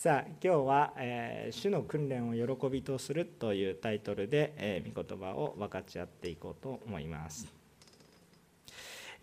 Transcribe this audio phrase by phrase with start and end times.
[0.00, 7.59] さあ今日は、えー主の訓練を喜びとする」というタイトルで、えー御言葉を分かち合っていこうと思います。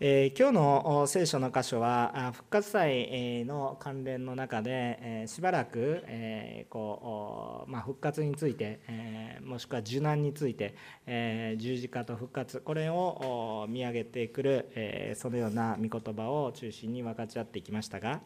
[0.00, 10.76] えー今日の聖書の箇所は復活祭の関連の中で、えーしばらく、えーこうまあ、復活について、えもしくは受難について、
[11.06, 18.20] え十字架と復活これを見上げてくる、えそのような御言葉を中心に分かち合ってきましたが、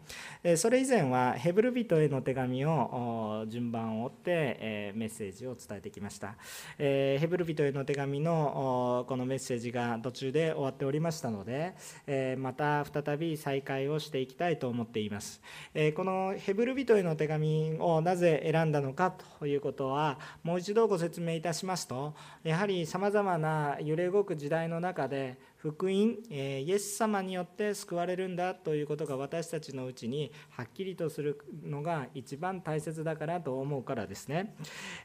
[0.45, 6.37] えそれ以前はヘブル人への手紙を順番を追って、えメッセージを伝えてきました、
[6.79, 11.62] えヘブル人への手紙のこのメッセージが途中で終わっておりましたので、
[12.07, 15.41] えまた再び再開をしていきたいと思っています、
[15.75, 34.57] えこのヘブル人への手紙をなぜ選んだのかということはもう一度ご説明いたしますとやはりさまざまな揺れ動く時代の中で福音、えイエス様によって救われるんだということが私たちのうちにはっきりとするのが一番大切だからと思うからですね、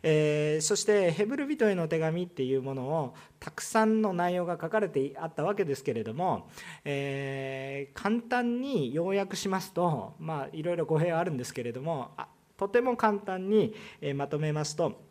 [0.02, 6.50] えーそしてヘブル人への手紙っていうものをたくさんの内容が書かれてあったわけですけれども、
[6.84, 12.12] えー簡単に要約しますとまあいろいろ語弊はあるんですけれども
[12.58, 13.76] とても簡単に
[14.16, 15.04] まとめますと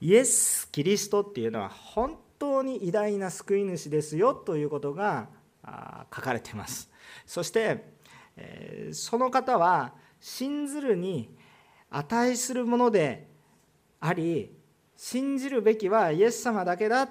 [0.00, 5.28] イエス・キリストっていうのは本当当に偉大な救い主ですよということが
[6.14, 6.90] 書かれています。
[7.24, 7.92] そして、
[8.92, 11.34] その方は信ずるに
[11.90, 13.28] 値するもので
[14.00, 14.54] あり
[14.96, 17.08] 信じるべきはイエス様だけだ。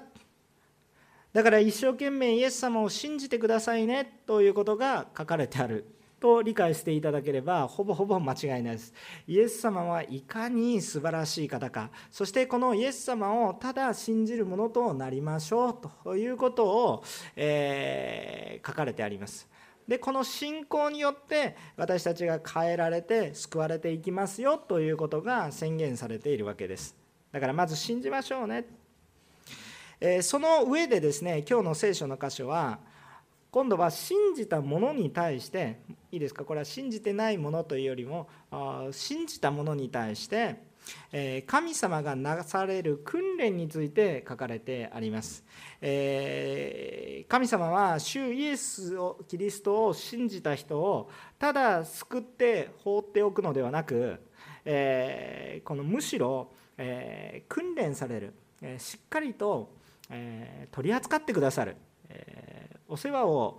[1.32, 5.95] だから一生懸命イエス様を信じてくださいねということが書かれてある。
[6.18, 8.92] と理解していただければほぼほぼ間違いないです。
[9.26, 11.90] イエス様はいかに素晴らしい方か。
[12.10, 17.04] そしてこのイエス様をただ信じるものとなりましょうということを、
[17.36, 19.48] えー書かれてあります。
[19.86, 26.96] でこの信仰によって私たちが変えられて救われていきますよということが宣言されているわけです。
[27.30, 28.64] だからまず信じましょうね。
[30.00, 32.78] えーその上でですね今日の聖書の箇所は
[33.56, 35.78] 今度は信じたものに対して
[36.12, 36.44] いいですか？
[36.44, 38.28] これは信じてないものというよりも
[38.90, 40.56] 信じたものに対して
[41.46, 45.42] 神様がなされる訓練について書かれてあります、
[45.80, 51.08] 神様は主イエスをキリストを信じた人を
[51.38, 54.20] ただ救って放っておくのではなく、
[55.64, 56.52] このむしろ、
[57.48, 58.34] 訓練される、
[58.76, 59.74] しっかりと、
[60.72, 61.76] 取り扱ってくださる、
[62.08, 63.58] えお世話を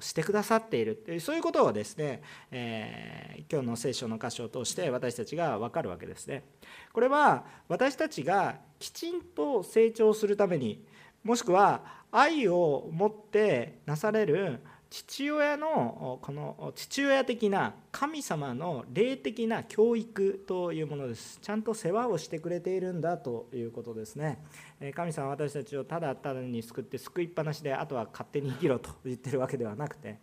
[0.00, 6.44] してくださっているというそういうことをですね、え今日の聖書の箇所を通して私たちが分かるわけですね。
[6.92, 10.84] これは私たちがきちんと成長するために
[11.22, 14.60] もしくは愛を持ってなされる
[14.94, 21.40] 父親のこの父親的な神様の霊的な教育というものです。
[21.42, 24.38] ちゃんと世話をしてくれているんだということですね。
[24.94, 30.20] 神様は私たちをただただに救って救いっぱなしであとは勝手に生きろと言ってるわけではなくて、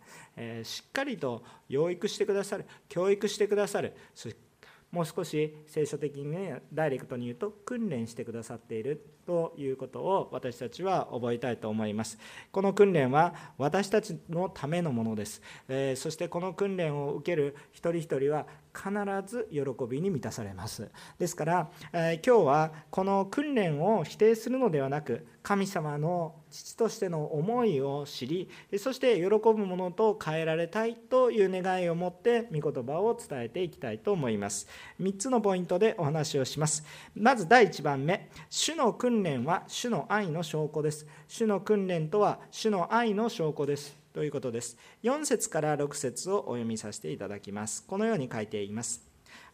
[0.64, 4.51] しっかりと養育してくださる教育してくださるそして
[4.92, 12.18] もう少し聖書的にねダイレクトに言うと訓練してくださっているということを私たちは覚えたいと思います。
[12.50, 18.90] この訓練は私たちのためのものです、えーそしてこの訓練を受ける一人一人は必
[19.26, 20.90] ず喜びに満たされます。
[21.18, 34.68] ですから、えー今日はこの訓練を否定するのではなく神様の父としての思いを知りそして喜ぶものと変えられたいという願いを持って御言葉を伝えていきたいと思います。
[35.00, 36.84] 3つのポイントでお話をします。
[37.14, 41.06] まず第1番目主の訓練は主の愛の証拠です。
[41.26, 44.01] 主の訓練とは主の愛の証拠です。
[44.12, 49.02] ということです4節から6節をお読みさせていただきますこのように書いています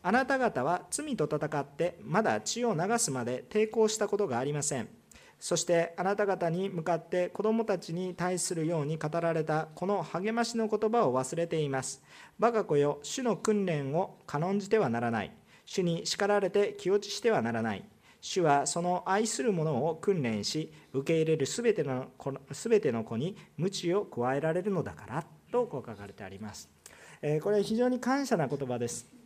[0.03, 4.89] あなた方は罪と戦ってまだ血を流すまで抵抗したことがありません
[5.41, 12.03] そしてあなた方に向かって子供たちに対するように語られたこの励ましの言葉を忘れています。
[12.41, 15.33] 我が子よ、主の訓練を軽んじてはならない。
[15.65, 17.85] 主に叱られて気落ちしてはならない。
[18.21, 26.69] 主はその愛する者を訓練し、受け入れるすべての子すべての子に鞭を加えられるのだからとこう書かれてあります。
[27.23, 29.19] えーこれは非常に感謝な言葉です。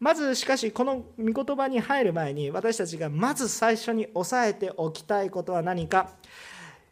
[0.00, 6.10] まずしかしこの御言葉に入る前に私たちがまず最初に押さえておきたいことは何か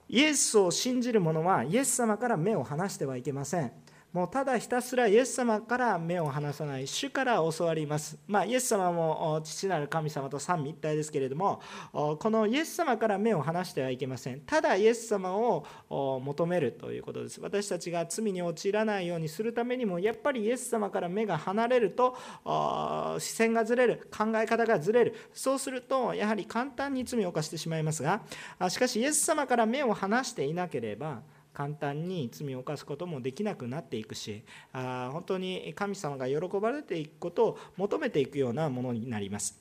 [0.09, 3.73] イエスを信じる者はイエス様から目を離してはいけません
[4.17, 8.17] もうただひたすらイエス様から目を離さない主から教わります。
[8.27, 11.61] まあイエス様も父なる神様と三位一体ですけれども
[11.93, 14.41] このイエス様から目を離してはいけません。
[14.41, 17.43] ただイエス様を求めるということです。
[17.43, 22.17] 私たちが罪に陥らないようにするためにもやっぱりイエス様から目が離れると
[23.19, 25.15] 視線がずれる考え方がずれる。
[25.35, 28.23] そうするとやはり簡単に罪を犯してしまいますが
[28.71, 31.21] しかしイエス様から目を離していなければ
[31.57, 34.45] 簡単に罪を犯すこともできなくなっていくし
[34.75, 39.59] あ本当に神様が喜ばれていくことを求めていくようなものになります。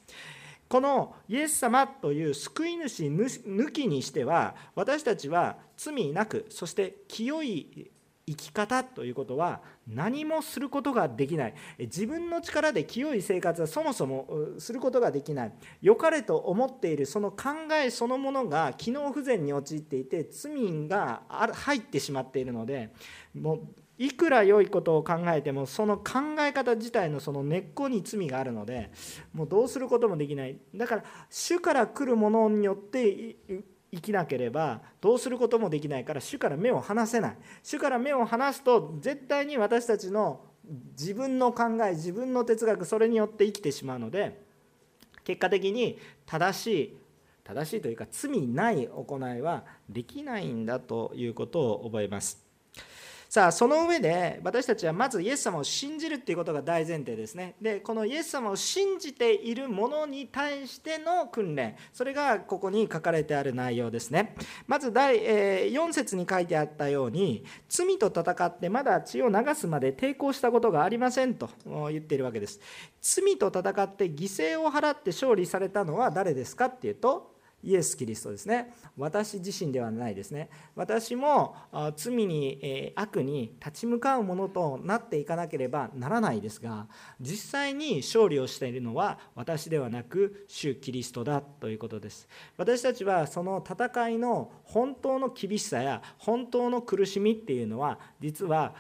[0.68, 7.92] このイエス様という救い主抜きにしては私たちは罪なくそして清い
[8.28, 11.54] 生き方ということは何もすることができない。
[11.78, 14.28] 自分の力で清い生活はそもそも
[14.58, 15.54] することができない。
[15.82, 17.50] 良かれと思っているその考
[17.84, 21.22] えそのものが機能不全に陥っていて罪が
[21.54, 22.92] 入ってしまっているので
[23.36, 23.68] もう
[23.98, 28.92] いくら良いことを考えてもその考え方自体のその根っこに罪があるので
[29.34, 30.58] もうどうすることもできない。
[30.74, 33.36] だから主から来るものによって
[33.96, 37.38] 生きなければどうすることもできないから主から目を離せない。
[37.64, 40.42] 主から目を離すと絶対に私たちの
[40.98, 44.44] 自分の考え自分の哲学それによって生きてしまうので
[45.24, 46.98] 結果的に正しい
[47.44, 52.45] 正しいというか罪ない行いはできないんだということを覚えます。
[53.30, 57.56] さあその上で私たちはまずイエス様を信じるっていうことが大前提ですね。
[57.62, 61.76] でこのイエス様を信じているものに対しての訓練。
[61.94, 64.36] それがここに書かれてある内容ですね。
[64.68, 71.50] まず第、え4節に書いてあったように罪と戦ってまだ血を流すまで抵抗したことがありませんと
[71.92, 72.60] 言っているわけです。
[73.02, 77.35] 罪と戦って犠牲を払って勝利されたのは誰ですかっていうと
[77.66, 78.74] イエス・キリストですね。
[78.96, 80.50] 私自身ではないですね。
[80.76, 81.56] 私も
[81.96, 86.88] 罪に悪に立ち向かうものとなっていかなければならないですが
[87.20, 92.28] 実際に勝利をしているのは私ではなく主キリストだということです。
[92.58, 98.76] 私たちはその戦いの本当の厳しさや本当の苦しみっていうのは実は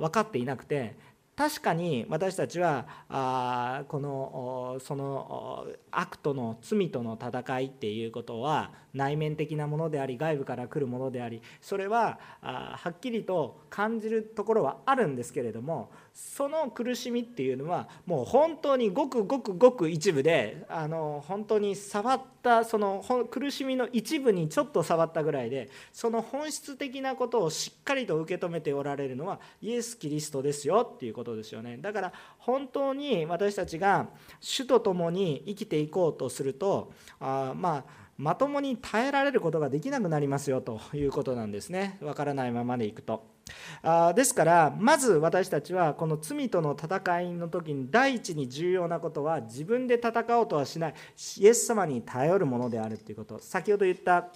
[0.00, 0.96] 分かっていなくて
[1.36, 31.78] 確かに私たちはあこのその悪との罪との戦いっていうことは内面的なものであり外部から来るものでありそれははっきりと感じるところはあるんですけれどもその苦しみっていうのはもう本当にごくごくごく一部であの本当に触ったその苦しみの一部にちょっと触ったぐらいでその本質的なことをしっかりと受け止めておられるのはイエス・キリストですよっていうことですよね。
[31.78, 34.08] だから本当に私たちが
[34.40, 41.98] 主と共に生きていこうとするとあまあまともに耐えられることができなくなりますよということなんですね。
[42.02, 43.34] わからないままでいくと。
[43.82, 50.94] あですからまず私たちはこの罪との戦いの時に第一に重要なことは自分で戦おうとはしない。
[51.38, 53.38] イエス様に頼るものであるということ。
[53.40, 54.28] 先ほど言った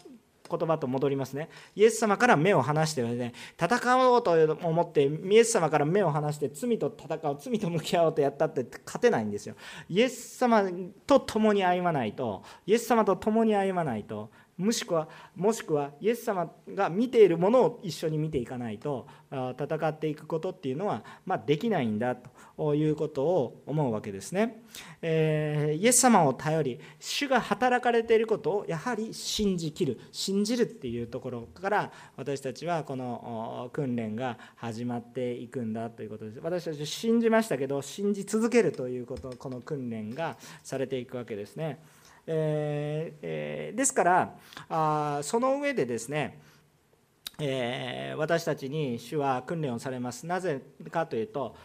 [0.51, 1.49] 言葉と戻りますね。
[1.75, 9.55] イエス様から目を離してね、戦おうと思って、イエス様から目を離して罪と戦う、罪と向き合おうとやったって勝てないんですよ。
[9.89, 10.65] イエス様
[11.07, 22.17] と共に歩まないと、イエス様と共に歩まないと、もしくはもしくはイエス様が見ているものを一緒に見ていかないと戦っていくことっていうのは、まあ、できないんだ
[22.57, 24.65] ということを思うわけですね、
[25.01, 36.41] えー、イエス様を頼り主が働かれていることをやはり信じきる信じるっていうところから私たちはこの訓練が始まっていくんだということです。
[36.43, 41.79] 私たち信じましたけど信じ続けるということこの訓練がされていくわけですね。
[42.31, 44.35] えーえー、ですから
[44.69, 46.39] あその上でですね、
[47.41, 51.57] えー、私たちに主は訓練をされますなぜかというと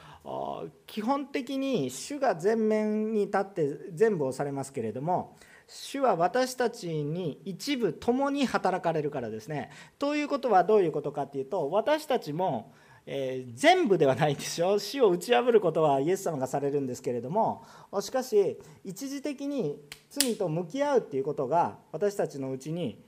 [0.87, 9.71] 基本的に主が前面に立って全部をされますけれども主は私たちに一部共に働かれるからですね。
[9.97, 12.73] ということはどういうことかっていうと私たちも
[13.05, 17.63] えー、全部ではないんですよ 死を打ち破ることはイエス様がされるんですけれども。
[18.01, 19.79] しかし一時的に
[20.09, 23.03] 罪と向き合うっていうことが私たちのうちに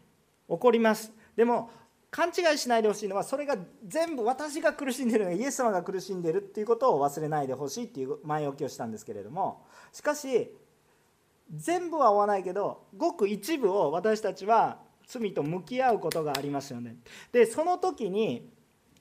[0.49, 1.13] 起こります。
[1.35, 1.69] でも
[2.11, 9.63] 勘違いしないでほしいのはそれが全部私が苦しんでるイエス様が苦しんでるっていうことを忘れないでほしいっていう前置きをしたんですけれども。
[9.91, 10.51] しかし
[11.53, 16.97] 全部は追わないけどごく一部を私たちは罪と向き合うことがありますよね。
[17.31, 18.49] でその時に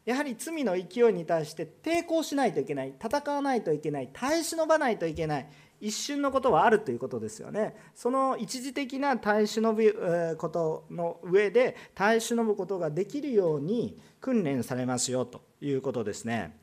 [0.04, 5.48] やはり罪の勢いに対して抵抗しないといけない戦わないといけない耐え忍ばないといけない
[5.80, 7.74] 一瞬のことはあるということですよね。
[7.94, 16.56] その一時的な耐え忍ぶことの上で耐え忍ぶことができるように訓練されますよということですね。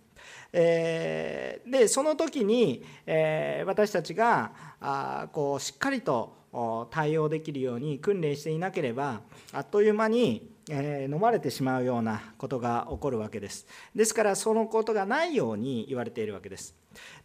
[0.53, 9.21] えー、でその時に、えー、私たちがあこうしっかりと対応できるように訓練していなければ
[9.53, 13.67] あっという間に、えー、飲まれてしまうようなことが起こるわけです。
[13.93, 16.73] ですからそのことがないように言われているわけです。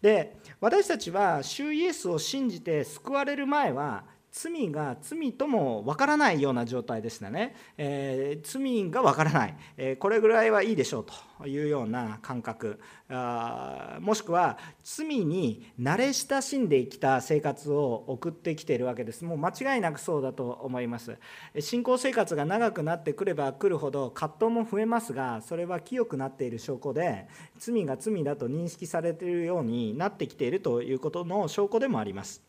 [0.03, 4.03] で私たちは主イエスを信じて救われる前は
[4.39, 11.07] 罪が罪ともわからないような状態でしたね、えー、罪がわからない、えー、これぐらいはいいでしょう
[11.41, 12.79] というような感覚。
[13.09, 19.25] あもしくは罪に慣れ親しんできた生活を送ってきているわけです。
[19.25, 21.17] もう間違いなくそうだと思います。
[21.61, 27.27] 信仰生活が長くなってくればくるほど葛藤も増えますがそれは清くなっている証拠で
[27.57, 32.43] 罪が罪だと認識されているようになってきているということの証拠でもあります。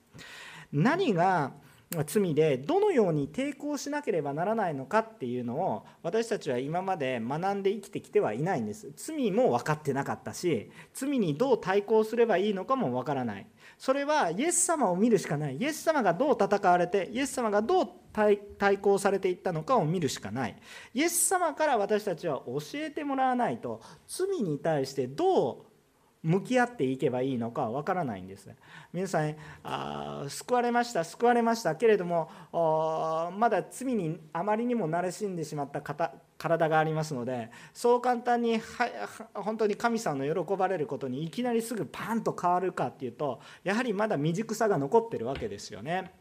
[0.73, 1.53] 何が
[2.05, 8.91] 罪でどのように抵抗しなければならないのかっていうのを私たちは今まで学んで生きてきてはいないんです。
[8.95, 13.47] 罪も分かってなかったし罪にどう対抗すればいいのかも分からない。
[13.77, 15.57] それはイエス様を見るしかない。
[15.57, 18.39] イエス様がどう戦われてイエス様がどう対
[18.79, 20.57] 抗されていったのかを見るしかない。
[20.93, 25.66] イエス様から私たちは教えてもらわないと罪に対してどう
[26.27, 28.49] 向き合っていけばいいのかわからないんです
[28.91, 32.29] 皆さんあ救われました救われましたけれども
[33.37, 38.59] まだ罪にあまりにも慣れしんでしまった方体がありますのでそう簡単に
[39.33, 46.11] 本当に神様の喜ばれることにいきなりすぐパンと変わるかっていうとやはりまだ未熟さが残ってるわけですよね。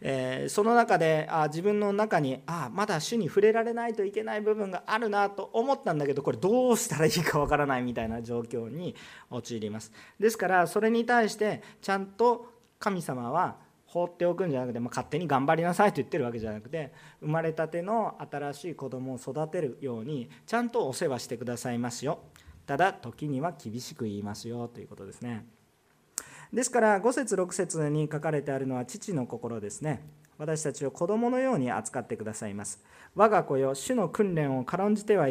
[0.00, 8.94] えー、その中であ自分の中にあまだ主に触れられないといけない部分があるなと思ったんだけどこれどうしたらいいかわからないみたいな状況に
[9.30, 22.20] 陥りますですからそれに対してちゃんと神様は放っておくんじゃなくて、まあ、勝手に頑張りなさいと言ってるわけじゃなくて生まれたての新しい子供を育てるようにちゃんとお世話してくださいますよ
[22.66, 25.57] ただ時には厳しく言いますよということですね。
[26.52, 30.02] ですから5節6節に書かれてあるのは父の心ですね。
[30.38, 32.82] 私たちを子供のように扱ってくださいます。
[33.14, 35.28] 我が子よ主の訓練を軽んじては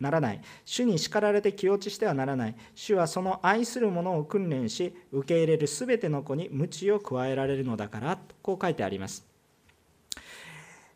[0.00, 0.42] ならない。
[0.64, 2.56] 主に叱られて気落ちしてはならない。
[2.74, 9.24] 主はその愛する者を訓練し受け入れるすべての子に鞭を加えられるのだからこう書いてあります。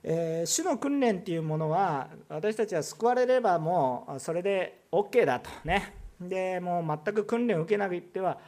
[0.02, 5.94] えー、主の訓練っていうものは私たちは救われればもうそれで OK だとね。
[6.20, 8.38] でもう全く訓練を受けなくては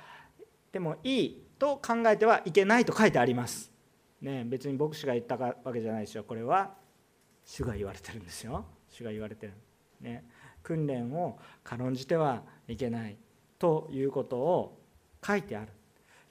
[0.73, 3.73] てもいいと考えてはいけないと書いてあります。
[4.20, 6.25] ね、別に牧師が言ったわけじゃないですよ。
[6.25, 6.75] これは
[7.44, 8.64] 主が言われてるんですよ。
[8.90, 9.52] 主が言われてる。
[10.00, 10.25] ね、
[10.62, 13.16] 訓練を軽んじてはいけない
[13.58, 14.78] ということを
[15.25, 15.68] 書いてある。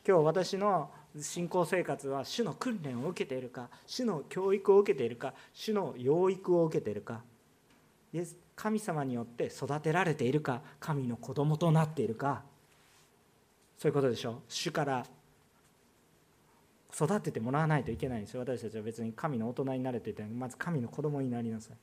[0.08, 7.22] 今日私の信仰生活は主の訓練を受けているか主の教育を受けているか主の養育を受けているか
[8.56, 12.44] 神様によって育てられているか神の子供となっているか
[13.86, 14.42] そういうことでしょ？
[14.50, 15.06] 主から
[16.92, 18.40] 育ててもらわないといけないんですよ。
[18.40, 21.78] 私たちは別に神の大人になれていてまず神の子供になりなさい。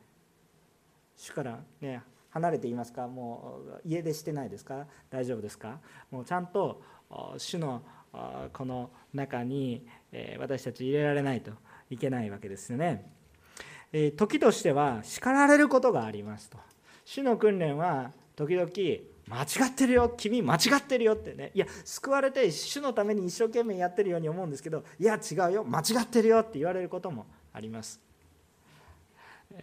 [1.16, 3.06] 主からね離れていますか？
[3.06, 4.88] もう家出してないですか？
[5.10, 5.78] 大丈夫ですか？
[6.10, 6.82] もうちゃんと
[7.38, 7.82] 主の
[8.52, 9.86] この中に
[10.40, 11.52] 私たち入れられないと
[11.88, 13.12] いけないわけですよね。
[14.16, 16.58] 時としては叱られることがありますと。
[17.04, 18.72] 主の訓練は時々
[19.28, 21.52] 間違ってるよ君間違ってるよってね。
[21.54, 28.00] いや救われて主のために一生懸命やってるように思うんですけどいや違うよ間違ってるよって言われることもあります、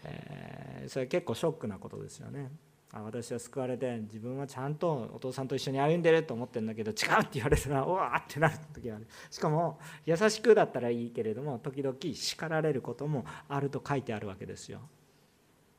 [0.03, 2.49] えー、それ結構ショックなことですよね。
[2.91, 9.07] あ私は救われて自分はちゃんとお父さんと一緒に歩んでると思ってるんだけど違うって言われたらうわーってなる時がある。
[9.29, 14.79] しかも優しくだったらいいけれども時々叱られることもあると書いてあるわけですよ。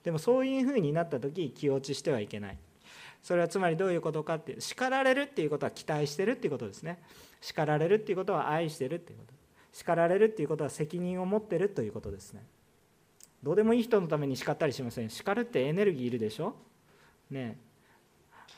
[0.05, 2.59] でもそういうふうになった時気落ちしてはいけない。
[3.23, 7.03] それはつまりどういうことかっていう叱られるっていうことは期待してるっていうことですね。
[7.41, 9.35] 叱られるっていうことは愛してるっていうこと。
[9.73, 12.45] 叱られるっていうことは責任を持ってるということですね。
[13.43, 15.11] どうでもいい人のために叱ったりしません。
[15.11, 16.55] 叱るってエネルギーいるでしょ。
[17.31, 17.59] ね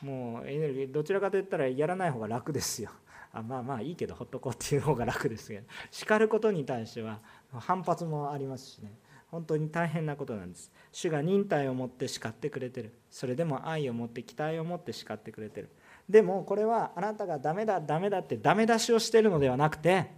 [0.01, 2.91] もうエネルギーどちらかといったらやらない方が楽ですよ。
[3.31, 5.67] あまあまあいいけどほっとこうっていう方が楽ですけど。
[5.91, 7.19] 叱ることに対しては
[7.51, 8.93] 反発もありますしね。
[9.31, 10.71] 本当に大変なことなんです。
[10.93, 12.93] 主が忍耐を持って叱ってくれてる。
[13.09, 15.69] それでも愛を持って期待を持って叱ってくれてる。
[16.07, 20.11] でもこれはあなたがダメだダメだってダメ出しをしてるのではなくて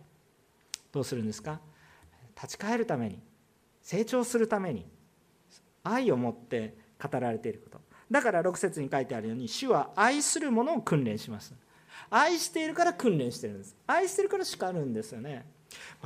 [0.91, 1.61] どうするんですか？
[2.35, 3.19] 立ち返るために
[3.81, 4.85] 成長するために
[5.83, 7.79] 愛を持って語られていること。
[8.11, 11.53] だから6節に書いてあるように主は愛する者を訓練します。
[12.09, 13.77] 愛しているから訓練してるんです。
[13.87, 15.45] 愛してるから叱るんですよね。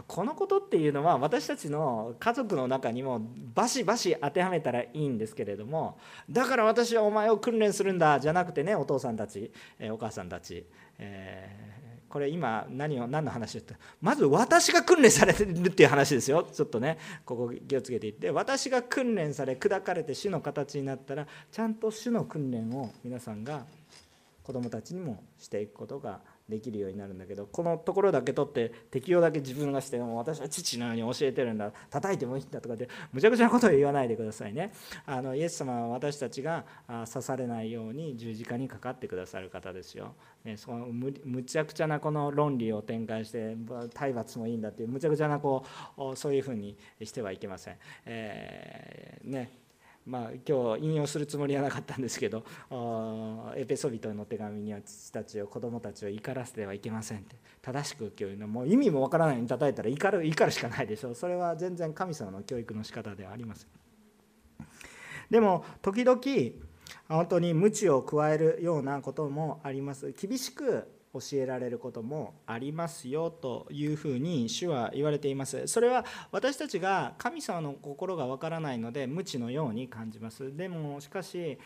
[0.07, 3.21] このことっていうのは私たちの家族の中にも
[3.53, 5.97] バシバシ当てはめたらいいんですけれども
[6.29, 9.51] だから私はお前を訓練するんだじゃなくてねお父さんたち
[9.91, 10.65] お母さんたち、
[10.97, 16.47] えー、これ今何を何の話ってまず私が訓練されてるっていう話ですよ。
[16.51, 18.31] ちょっとねここ気をつけていって。
[18.31, 23.65] 私が訓練され砕かれて主の形になったらちゃんと主の訓練を皆さんが
[24.43, 31.71] 子どもたちにもしていくことができるようになるんだけどこのところだけ取って適用だけ自分がしても私は父のように教えてるんだ。
[31.89, 34.71] 叩いてもいいんだとかってむちゃくちゃなことを言わないでくださいね。
[35.05, 43.55] あのイエス様は私たちが刺されないように十字架にかかってくださる方ですよ、ね、そのむむちゃくちゃなこの論理を展開して
[43.93, 45.65] 体罰もいいんだっていうむちゃくちゃなこ
[45.97, 47.75] うそういうふうにしてはいけません、
[48.05, 49.51] えー、ね
[50.09, 52.43] まあ、今日引用するつもりはなかったんですけど
[53.55, 61.11] エペソビトの手紙には父たちを子供たちを怒らせてはいけませんって正しく教育のもう意味もわからないように叩いたら怒る怒るしかないでしょ。
[61.11, 63.69] うそれは全然神様の教育の仕方ではありません。
[65.29, 66.19] でも時々
[67.07, 70.11] 本当に鞭を加えるようなこともあります。
[70.13, 75.67] 厳しく教えられることもありますよというふうに主は言われています。
[75.67, 80.55] それは私たちが神様の心がわからないので無知のように感じます。
[80.55, 81.57] でもしかし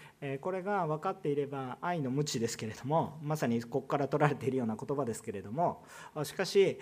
[0.42, 5.84] これが分かっていれば愛の無知ですけれどもまさにここから取られているような言葉ですけれども
[6.24, 6.80] しかし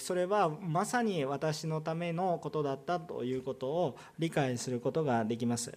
[0.00, 5.72] それはまさに私のためのことだったということを理解することができます、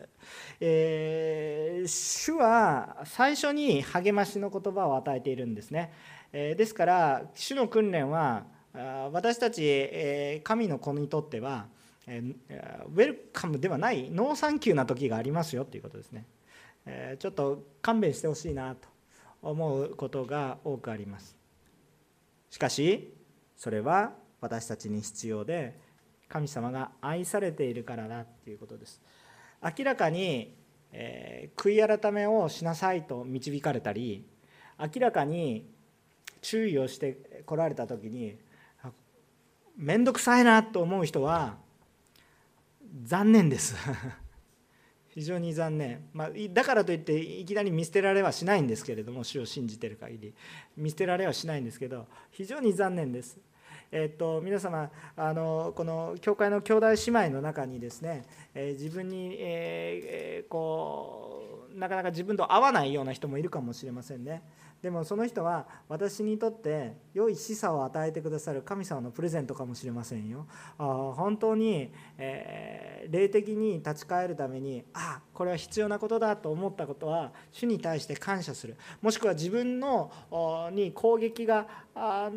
[0.59, 5.91] えー、主は最初に励ましの言葉を与えているんですね。
[6.31, 8.45] ですから主の訓練は
[9.11, 11.67] 私たち神の子にとっては
[12.07, 16.25] ウェルカムではないノーサンキューな時がありますよということですね。
[17.19, 18.87] ちょっと勘弁してほしいなと
[19.41, 21.37] 思うことが多くあります。
[22.49, 23.13] しかし
[23.55, 25.75] それは私たちに必要で
[26.29, 29.01] 神様が愛されているからだということです。
[29.63, 30.55] 明らかに、
[30.91, 34.25] え、悔い改めをしなさいと導かれたり
[34.79, 35.67] 明らかに
[36.41, 38.37] 注意をしてこられた時に
[39.77, 41.55] 面倒くさいなと思う人は
[43.03, 43.75] 残念です
[45.09, 50.33] 非常に残念、まあ、だからといっていきなり見捨てられはしないんですけれども主を信じてる限り
[50.75, 53.37] 見捨てられはしないんですけど非常に残念です。
[53.89, 64.41] えっと、皆様あのこの教会の兄弟姉妹の中にですね、えー、自分に、えー、こうなかなか自分と合わないような人もいるかもしれませんね。
[64.81, 70.45] でもその人は私にとって良い示唆を与えてくださる神様のプレゼントかもしれませんよ。
[70.77, 80.11] あ本当に、えー、霊的に立ち返るためにあこれは必要なことだと思ったことは主に対して感謝するもしくは自分の
[80.71, 82.29] に攻撃があ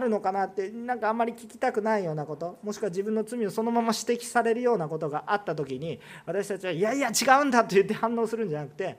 [0.00, 8.98] るのかなってなんかあんまり聞きたくないようなこともしくは自分の罪をそのまま指摘されるようなことがあった時に私たちはいやいや違うんだと言って反応するんじゃなくて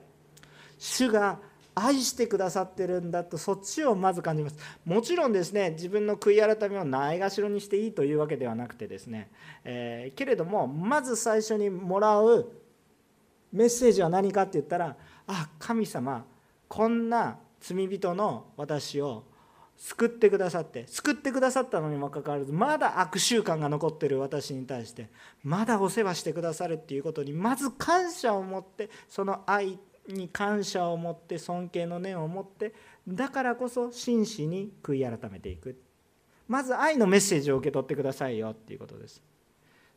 [0.78, 1.38] 主が
[1.74, 4.56] 愛してくださってるんだとそっちをまず感じます。
[4.84, 9.30] もちろんですね自分の悔い改めをないがしろにしていいというわけではなくてですね、
[9.64, 12.52] えー、けれどもまず最初にもらう
[13.52, 16.24] メッセージは何かって言ったらあ神様
[16.68, 19.24] こんな罪人の私を
[19.76, 25.08] 救ってくださって救ってくださったのにもかかわらずまだ悪習慣が残ってる私に対して
[25.42, 32.74] まだお世話してくださるっていうことにまず感謝を持ってその愛に感謝を持って尊敬の念を持って
[33.06, 35.80] だからこそ真摯に悔い改めていく。
[36.48, 39.22] まず愛のメッセージを受け取ってくださいよっていうことです。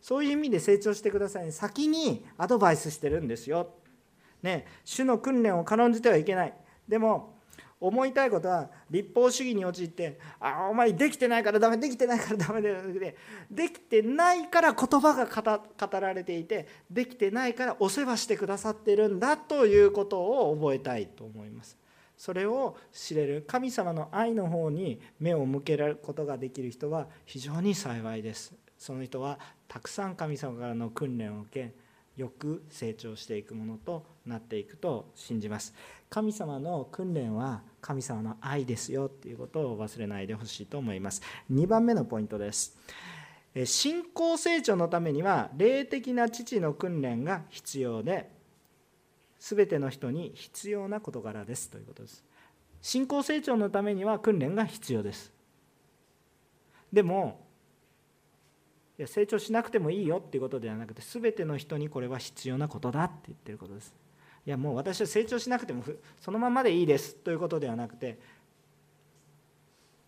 [0.01, 3.73] そういう意味で成長してください、先にアドバイスしてるんですよ、
[4.43, 6.53] ね、主の訓練を軽んじてはいけない。
[6.87, 7.34] でも
[7.79, 13.15] 思いたいことは立法主義に陥って「ああお前できてないからダメできてないからダメ」で
[13.51, 21.77] できてないから言葉が語られていてできてないからお世話してくださってるんだということを覚えたいと思います。
[22.17, 28.53] それを知れる神様の愛の方に目を向けることができる人は非常に幸いです。
[28.77, 31.75] その人はたくさん神様からの訓練を受け
[32.15, 35.73] よく成長していくものとなっていくと信じます。
[36.09, 41.21] 神様の訓練は神様の愛ですよっていうことを忘れないでほしいと思います。
[41.51, 42.77] 2番目のポイントです。
[43.65, 48.29] 信仰成長のためには霊的な父の訓練が必要で
[49.39, 52.23] 全ての人に必要な事柄ですということです。
[52.81, 55.31] 信仰成長のためには訓練が必要です。
[56.91, 57.45] でも
[58.97, 63.93] いや成長しなくてもいいよっていうことではなくて全ての人にこれは必要なことだって言ってることです。
[64.45, 65.83] いやもう私は成長しなくても
[66.21, 68.19] そのままでいいですということではなくて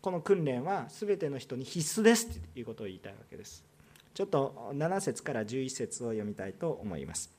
[0.02, 3.65] この訓練は全ての人に必須ですということを言いたいわけです。
[4.13, 7.32] ちょっと7節から11節を読みたいと思います、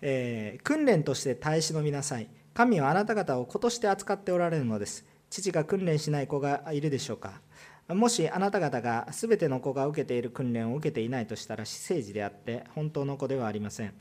[0.00, 2.28] えー、訓練として耐え忍びなさい。
[2.54, 5.04] 神はあなた方を子として扱っておられるのです。
[5.30, 7.40] 父が訓練しない子がいるでしょうか。
[7.88, 13.94] もしあなた方が全ての子が受けている訓練を受けていないとしたら私生児であって本当の子ではありません。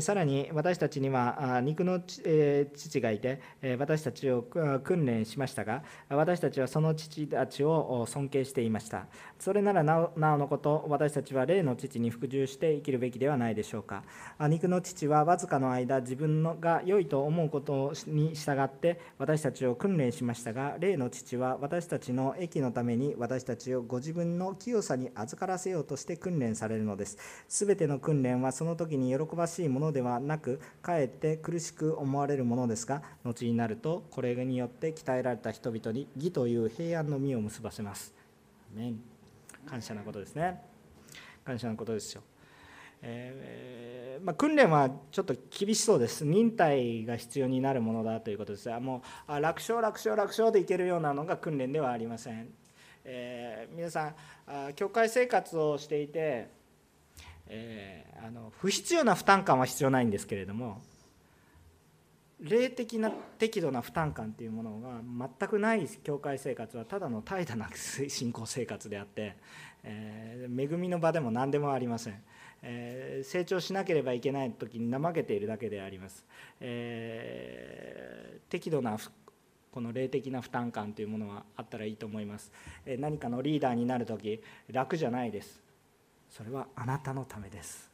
[0.00, 3.40] さらに私たちには肉の父がいて
[3.78, 9.06] 私たちを訓練しましたが私たちはその父たちを尊敬していました。
[9.38, 14.02] それならなおのこと私たちは霊の父に服従して生きるべきではないでしょうか。
[14.40, 27.16] 肉の父はわずかの間自分のが良いと思うことに従って私たちを訓練しましたが霊の父は私たちの益のために私たちをご自分の清さに預からせようとして訓練されるのです。
[27.48, 38.12] すべての訓練はその時に喜ばしいものではなくかえって苦しく思われるものですが後になるとこれによって鍛えられた人々に義という平安の実を結ばせます。
[39.66, 40.60] 感謝なことですね。
[41.44, 42.22] 感謝なことですよ。
[43.00, 49.00] えー、まあ、訓練はちょっと厳しそうです、忍耐が必要になるものだということですが、もう
[49.32, 52.48] あ楽勝、楽勝、楽勝でいけるようなのが訓練ではありません。
[53.04, 54.14] えー、皆さん
[54.46, 56.57] あ、教会生活をしていて、
[57.48, 60.82] えー、あの不必要な負担感は必要ないんですけれども
[62.40, 65.00] 霊的な適度な負担感というものが
[65.38, 67.68] 全くない教会生活はただの怠惰な
[68.08, 69.36] 信仰生活であって、
[69.82, 72.22] えー、恵みの場でも何でもありません、
[72.62, 76.24] えー、成長しなければいけない時に怠けているだけであります、
[76.60, 78.96] えー、適度な
[79.72, 82.50] この霊的な負担感というものはあったらいいと思います、
[82.86, 85.67] え何かのリーダーになる時楽じゃないです。
[86.28, 87.90] それはあなたのためです。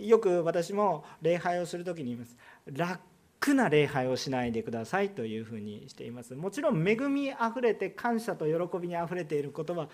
[0.00, 2.36] よく私も礼拝をする時に言います。
[2.70, 6.34] 楽な礼拝をしないでくださいというふうにしています。
[6.34, 9.88] もちろん恵みあふれて感謝と喜びにあふれていることは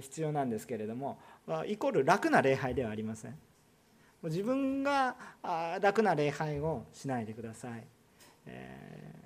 [0.00, 1.18] 必要なんですけれども
[1.66, 3.38] イコール楽な礼拝ではありません。
[4.24, 5.16] 自分が
[5.80, 7.84] 楽な礼拝をしないでください、
[8.46, 9.21] えー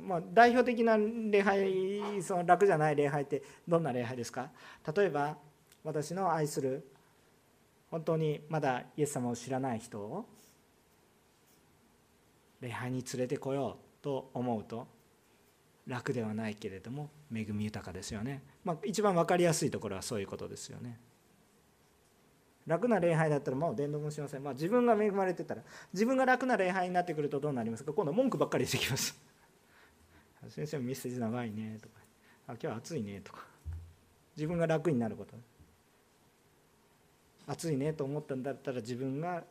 [0.00, 4.50] まあ、代表的な礼拝その楽じゃない礼拝ってどんな礼拝ですか？
[4.96, 5.36] 例えば
[5.84, 6.84] 私の愛する
[7.90, 10.26] 本当にまだイエス様を知らない人を
[12.60, 14.88] 礼拝に連れてこようと思うと
[15.86, 20.98] 楽ではないけれども恵み豊かですよね、まあ、一番分かりやすいところはそういうことですよね。
[22.66, 25.62] 楽な礼拝だったらもう伝道もしません、まあ、自分が恵まれてたら
[25.94, 27.92] 自分が楽な礼拝になってくるとどうなりますか？
[27.94, 29.18] 今度文句ばっかりしてきます。
[30.48, 31.94] 先生もメッセージ長いねとか。
[32.48, 33.44] あ今日は暑いねとか。
[34.36, 35.34] 自分が楽になること。
[37.46, 39.44] 暑いねと思ったんだったら自分が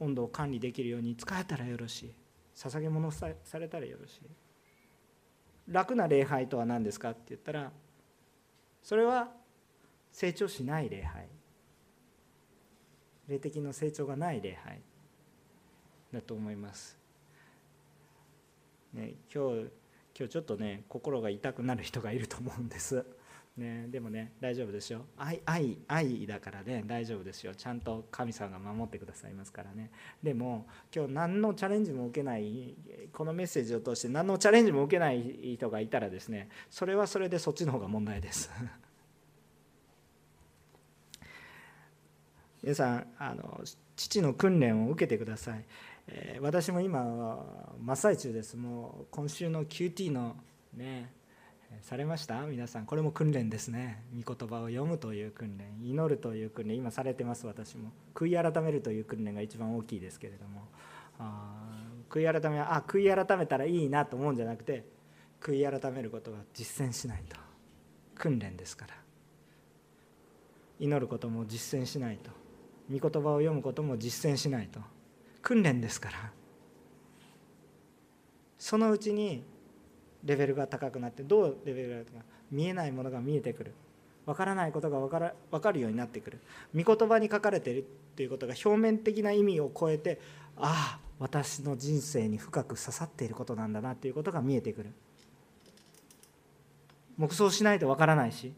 [0.00, 2.14] 温度を管理できるように使えたらよろしい。
[2.54, 4.20] 捧げ物されたらよろしい。
[5.68, 7.72] 楽な礼拝とは何ですかって言ったら
[8.82, 9.30] それは
[10.12, 11.26] 成長しない礼拝。
[13.26, 14.78] 霊的な成長がない礼拝
[16.12, 16.98] だと思います、
[18.94, 19.70] ね、今日
[20.16, 23.04] 今日ちょっとね心が痛くなる人がいると思うんです。
[23.56, 25.06] ね、でもね大丈夫ですよ。
[25.16, 27.54] 愛愛愛だからね大丈夫ですよ。
[27.54, 29.90] ちゃんと神様が守ってくださいますからね。
[30.22, 32.74] でも今日何のチャレンジも受けない
[33.12, 38.50] このメッセージを通して何のチャレンジも受けない人がいたらですねそれはそれでそっちの方が問題です。
[42.62, 43.62] 皆さんあの
[43.96, 45.64] 父の訓練を受けてください、
[46.06, 48.56] え、私も今真っ最中です。
[48.56, 50.36] もう今週の QT の
[50.74, 51.12] ね
[51.80, 52.46] されました？
[52.46, 52.86] 皆さん。
[52.86, 54.04] これも訓練ですね。
[54.14, 55.76] 御言葉を読むという訓練。
[55.82, 56.76] 祈るという訓練。
[56.76, 57.46] 今されてます。
[57.46, 57.90] 私も。
[58.14, 60.68] 悔い改めるという訓練が一番大きいですけれども。
[61.18, 64.84] あ悔い改めはあ悔い改めたらいいなと思うんじゃなくて
[65.40, 67.36] 悔い改めることは実践しないと。
[68.14, 68.94] 訓練ですから。
[70.80, 72.30] 祈ることも実践しないと。
[72.90, 74.80] 御言葉を読むことも実践しないと。
[75.44, 76.32] 訓練ですから。
[78.58, 79.44] そのうちに
[80.24, 83.74] レベルが高くなってどうレベルが高くな見えないものが見えてくる。
[84.24, 86.40] 分からないことが分から分かるようになってくる。
[86.74, 90.18] 御言葉に書かれているということが表面的な意味を超えて
[90.56, 94.92] ああ私の人生に深く刺さっていることなんだなということが見えてくる。
[97.18, 98.54] 黙想しないと分からないし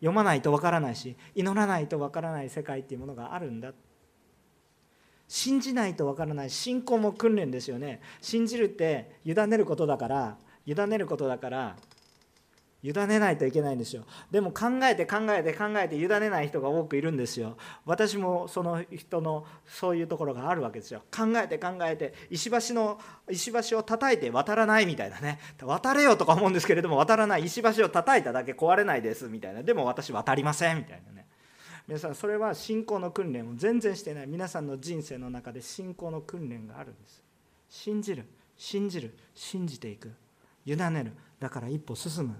[0.00, 3.72] 読まないと分からないし祈らないと分からない世界っていうものがあるんだ。
[5.30, 8.00] 信じないと分からない信仰も訓練ですよね。
[8.20, 11.76] 信じるって委ねることだから委ねることだから
[12.82, 14.02] 委ねないといけないんですよ。
[14.32, 17.56] でも考えて考えて考えて委ねない人が多くいるんですよ。
[17.86, 21.02] 私もその人のそういうところがあるわけですよ。
[21.16, 22.98] 考えて考えて石橋の
[23.30, 25.38] 石橋を叩いて渡らないみたいなね。
[25.62, 27.44] 渡れよとか思うんですけれども渡らない。
[27.44, 29.62] 石橋を叩いただけ壊れないですみたいな。
[29.62, 31.29] でも私渡りませんみたいなね。
[31.90, 34.28] 皆さんそれは信仰の訓練を全然してない。
[34.28, 37.20] 皆さんの人生の中で信仰の訓練があるんです。
[37.68, 38.26] 信じる
[38.56, 40.12] 信じる信じていく。
[40.64, 41.12] 委ねる。
[41.40, 42.36] だから一歩進む。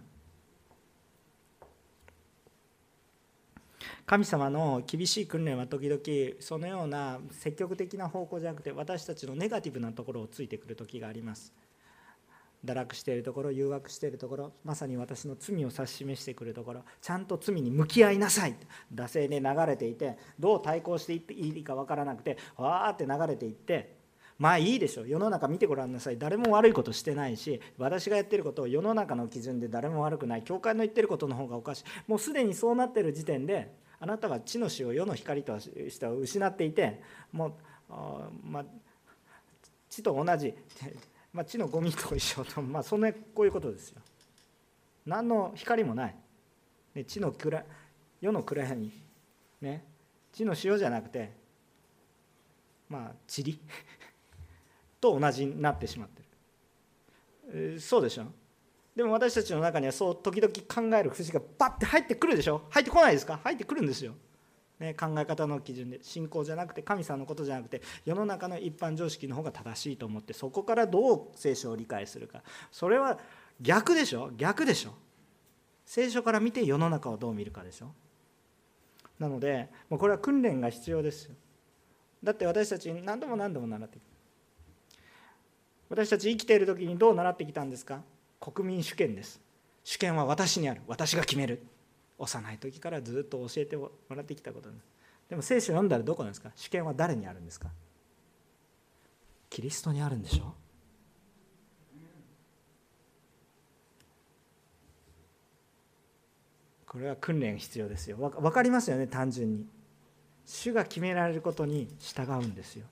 [4.07, 6.01] 神様の厳しい訓練は時々
[6.39, 11.53] そのような積極的な方向じゃなくて私たちのネガティブなところをついてくる時があります。
[12.65, 18.57] 堕落しているところ誘惑しているところまさに私の罪を指し示してくるところちゃんと罪に向き合いなさい。
[18.95, 23.99] 惰性で流れていてどう対抗していっていいか分からなくてわーって流れていって
[24.39, 26.19] まあいいでしょ世の中見てごらんなさい。
[26.19, 30.43] 誰も悪いことしてないし私がやってることを世の中の基準で誰も悪くない。
[30.43, 31.85] 教会の言ってることの方がおかしい。
[32.07, 37.53] もうすでにそうなってる時点であなたは地の死を世の光として失っていてもう
[38.45, 38.65] まあ、
[39.89, 40.55] 地と同じ、
[41.33, 44.01] まあ、地のゴミと一緒と、 まあ、そんなこういうことですよ。
[45.07, 46.17] 何の光もない。
[46.95, 47.65] ね、地の暗
[48.21, 48.93] 世の暗闇、
[49.61, 49.85] ね、
[50.33, 51.33] 地の塩じゃなくて
[52.89, 53.59] まあ塵。
[55.01, 56.29] と同じになってしまってる、
[57.53, 58.27] えー、そうでしょ。
[58.95, 60.53] でも私たちの中にはそう時々
[60.91, 62.67] 考える節がバッて入ってくるでしょ。
[62.71, 63.39] 入ってこないですか？
[63.39, 64.15] 入ってくるんですよ、
[64.81, 72.43] ね、考え方の基準で信仰じゃなくて神様のことじゃなくて世の中の一般常識の方が正しいと思ってそこからどう聖書を理解するか。
[72.73, 73.19] それは
[73.61, 74.31] 逆でしょ？
[74.37, 74.95] 逆でしょ？
[75.85, 77.93] 聖書から見て世の中をどう見るかでしょ？
[79.19, 81.27] なのでもうこれは訓練が必要です。
[81.27, 81.35] よ
[82.25, 84.09] だって私たち何度も何度も習ってきた。
[85.91, 88.01] 私たち生きている時にどう習ってきたんですか？
[88.41, 89.41] 国民主権です。
[89.85, 90.81] 主権は私にある。
[90.87, 91.63] 私が決める。
[92.21, 94.85] 幼い時からずっと教えてもらってきたことです。
[95.31, 96.51] でも聖書読んだらどこなんですか？
[96.55, 97.69] 主権は誰にあるんですか？
[99.49, 100.55] キリストにあるんでしょ？
[106.87, 108.17] これは訓練必要ですよ。
[108.17, 109.07] 分かりますよね？
[109.07, 109.67] 単純に。
[110.45, 112.87] 主が決められることに従うんですよ。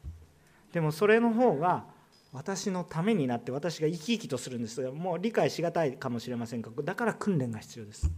[0.73, 1.85] でもそれの方が
[2.33, 4.81] 私のためになって私が生き生きとするんです。
[4.81, 8.09] がもう理解しがたいかもしれませんがだから訓練が必要です。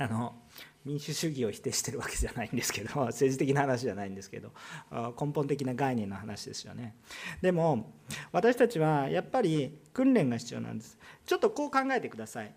[0.00, 0.34] あの
[0.82, 4.50] 民主主義を否定してるわけじゃないんですけど 政治的な話じゃないんですけど
[4.90, 6.96] 根本的な概念の話ですよね。
[7.42, 7.92] でも
[8.32, 10.98] 私たちはやっぱり訓練が必要なんです。
[11.26, 12.54] ちょっとこう考えてください。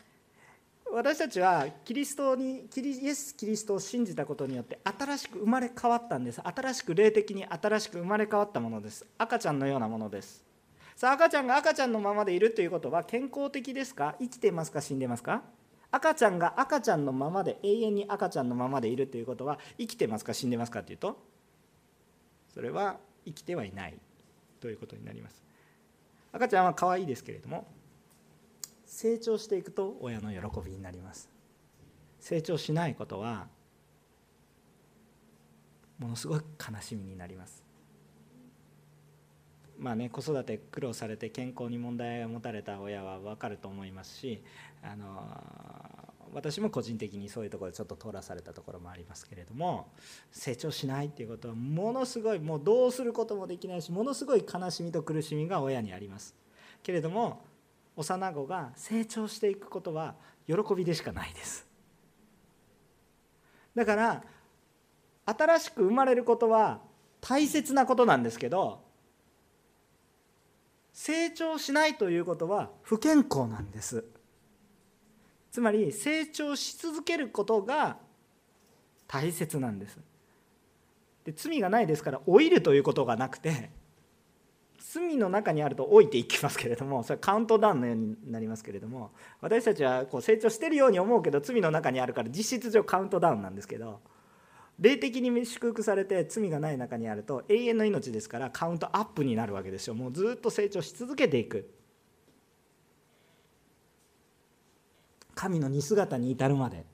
[0.93, 6.39] 私たちはキリストにキリイエス・キリストを信じたことによって新しく生まれ変わったんです。
[6.41, 9.05] 新しく霊的に新しく生まれ変わったものです。
[9.17, 10.45] 赤ちゃんのようなものです。
[10.95, 14.15] さあ赤ちゃんが赤ちゃんのままでいるということは健康的ですか？
[14.19, 14.79] 生きてますか？
[14.79, 15.43] 死んでますか？
[15.93, 21.19] 赤ちゃんが赤ちゃんのままで永遠に赤ちゃんのままでいるということは生きてますか死んでますかというと
[22.51, 23.93] それは生きてはいない
[24.59, 25.43] ということになります。
[26.31, 27.67] 赤ちゃんは可愛いですけれども
[28.87, 31.29] 成長していくと親の喜びになります。
[32.19, 33.45] 成長しないことは
[35.99, 37.62] ものすごい悲しみになります。
[39.83, 44.41] まあね子育て苦労されて健康に問題を持たれた親は分かると思いますし
[44.81, 45.21] あの
[46.33, 49.91] 私も個人的にそういうところでちょっと通らされたところもありますけれども
[50.31, 56.33] 成長しないっていうことはものすごいもうどうすることもできないしものすごい悲しみと苦しみが親にあります。
[56.81, 57.43] けれども
[57.97, 60.15] 幼子が成長していくことは
[60.47, 61.67] 喜びでしかないです。
[63.75, 64.23] だから
[65.25, 66.79] 新しく生まれることは
[67.19, 68.82] 大切なことなんですけど
[70.93, 74.05] 成長しないということは不健康なんです。
[75.51, 77.97] つまり成長し続けることが
[79.07, 79.97] 大切なんです。
[81.25, 83.71] で罪がないですから老いるということがなくて
[84.79, 94.01] 罪の中にあると老いていきますけれどもそれカウントダウンのようになりますけれども私たちはこう成長してるように思うけど罪の中にあるから実質上カウントダウンなんですけど
[94.79, 99.93] 霊的に祝福されて罪がない中にあると永遠の命ですからカウントアップになるわけですよ。
[99.93, 101.69] もうずっと成長し続けていく。
[105.35, 106.85] 神の似姿に至るまで。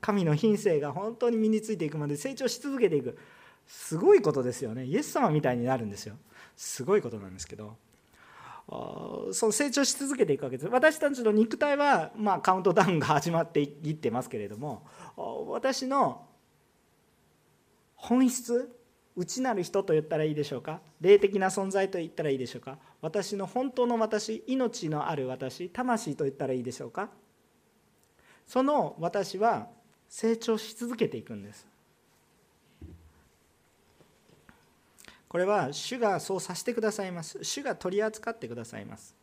[0.00, 3.18] 神の品性が本当に身についていくまで成長し続けていく。
[3.66, 4.84] すごいことですよね。
[4.84, 6.16] イエス様みたいになるんですよ。
[6.56, 7.76] すごいことなんですけど。
[8.68, 10.68] その成長し続けていくわけです。
[10.68, 14.84] 私たちの肉体は、まあ、カウントダウンが始まっていってますけれども
[15.48, 16.26] 私の
[17.94, 18.72] 本質
[19.14, 20.80] 内なる人と言ったらいいでしょうか？
[21.00, 22.78] 霊的な存在と言ったらいいでしょうか？
[23.00, 27.08] 私の本当の私命のある私魂と言ったらいいでしょうか？
[28.46, 29.68] その私は
[30.08, 31.66] 成長し続けていくんです。
[35.36, 37.38] これは主がそうさせてくださいます。
[37.44, 39.14] 主が取り扱ってくださいます。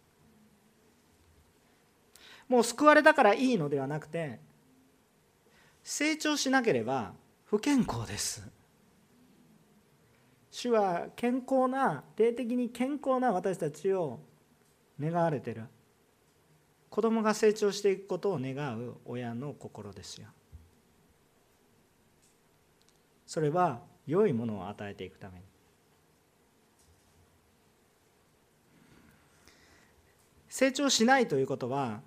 [2.48, 4.40] もう救われたからいいのではなくて
[5.82, 7.14] 成長しなければ
[7.46, 8.48] 不健康です。
[10.52, 14.20] 主は健康な霊的に健康な私たちを
[15.00, 15.64] 願われてる。
[16.92, 20.28] 子供が成長していくことを願う親の心ですよ。
[23.26, 25.53] それは良いものを与えていくために。
[30.54, 32.02] 成長しないということは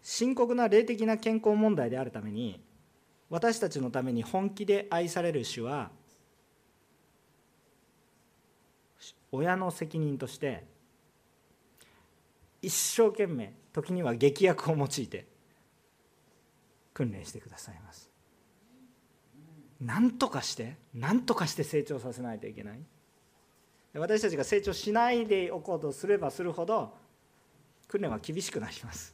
[0.00, 2.58] 深刻な霊的な健康問題であるために
[3.28, 5.90] 私たちのために本気で愛される主は
[9.30, 10.64] 親の責任として
[12.62, 15.26] 一生懸命時には劇薬を用いて
[16.94, 18.10] 訓練してくださいます。
[19.78, 22.80] 何とかして何とかして成長させないといけない。
[23.92, 26.94] 私たちが成長しないでおこうとすればするほど
[27.90, 29.12] 訓練は厳しくなります。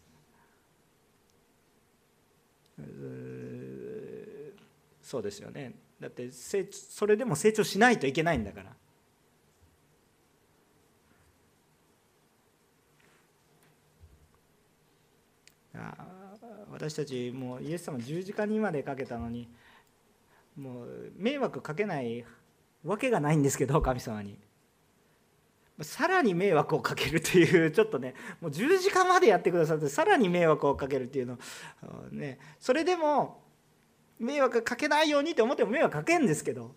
[5.00, 5.72] そうですよね。
[5.98, 8.76] だってそれでも成長しないといけないんだから。
[16.70, 19.48] 私たちもうイエス様十字架にまでかけたのに
[20.54, 22.26] もう迷惑かけない
[22.84, 24.38] わけがないんですけど神様に。
[25.82, 31.38] さらに迷惑をかけるというちょっとねもう十字架までやってくださってさらに迷惑をかけるっていうの。
[32.10, 32.38] ね。
[32.58, 33.42] それでも
[34.18, 36.74] 迷惑かけないようにって思っても迷惑かけるんですけど。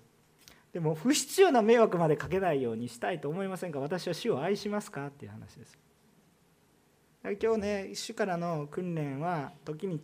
[0.71, 3.79] でも不必要な迷惑までかけないようにしたいと思いませんか？
[3.79, 5.07] 私は死を愛しますか？
[5.07, 5.77] っていう話です。
[7.41, 9.99] 今日ね主からの訓練は時に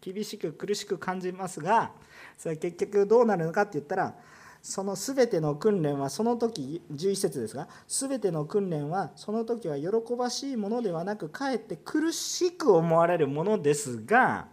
[0.00, 1.90] 厳しく苦しく感じますが
[2.36, 4.14] それ結局どうなるのかって言ったら
[4.68, 14.48] その全ての訓練はその時11節ですが全ての訓練はその時は喜ばしいものではなくかえって苦しく思われるものですが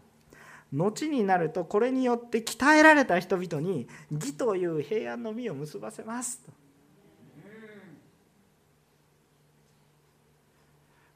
[0.71, 6.53] 後になるとこれによって鍛えられた人々に義という平安の実を結ばせますと。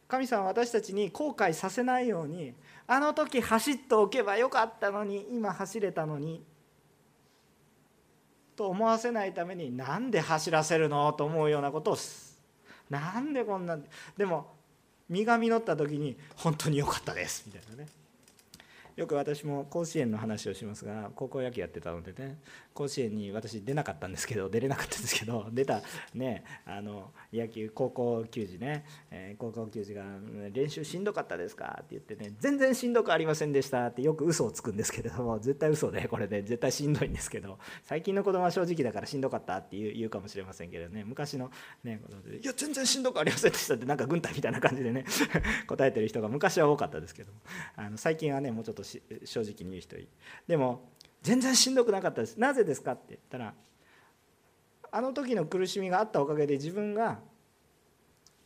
[0.09, 2.53] 神様は私たちに後悔させないように
[2.85, 6.43] あの時走っておけばよかったのに今走れたのに
[8.59, 11.97] と思わせないためになんで走らせるのと思うようなことを
[12.89, 13.79] なんでこんな
[14.17, 14.47] でも
[15.07, 17.89] 身が実った時に本当に良かったですみたいなね。
[18.97, 22.37] よく私も甲子園の話をしますが高校野球やってたのでね。
[22.79, 25.81] 甲子園に私出なかったんですけど出れなかったんですけど 出た
[26.13, 30.03] ねあの野球高校球児ね、えー、高校球児が
[30.53, 41.51] 「練習しんどかったですか?」って言ってね「全然しんどくありませんでした」ってよく嘘をつくんですけれども絶対嘘でこれで、ね、絶対しんどいんですけど最近の子供は正直だからしんどかったって言う言うかもしれませんけどね昔の
[41.83, 42.01] ね
[42.41, 45.03] 「いや全然しんどくありませんでした」ってなんか軍隊みたいな感じでね
[45.67, 47.33] 答えてる人が昔は多かったですけど
[47.75, 50.07] あの最近はねもうちょっと正直に言う人い
[50.47, 50.89] でも
[51.21, 52.37] 全然しんどくなかったです。
[52.37, 53.53] なぜですかって言ったら
[54.91, 57.19] あの時の苦しみがあったおかげで自分が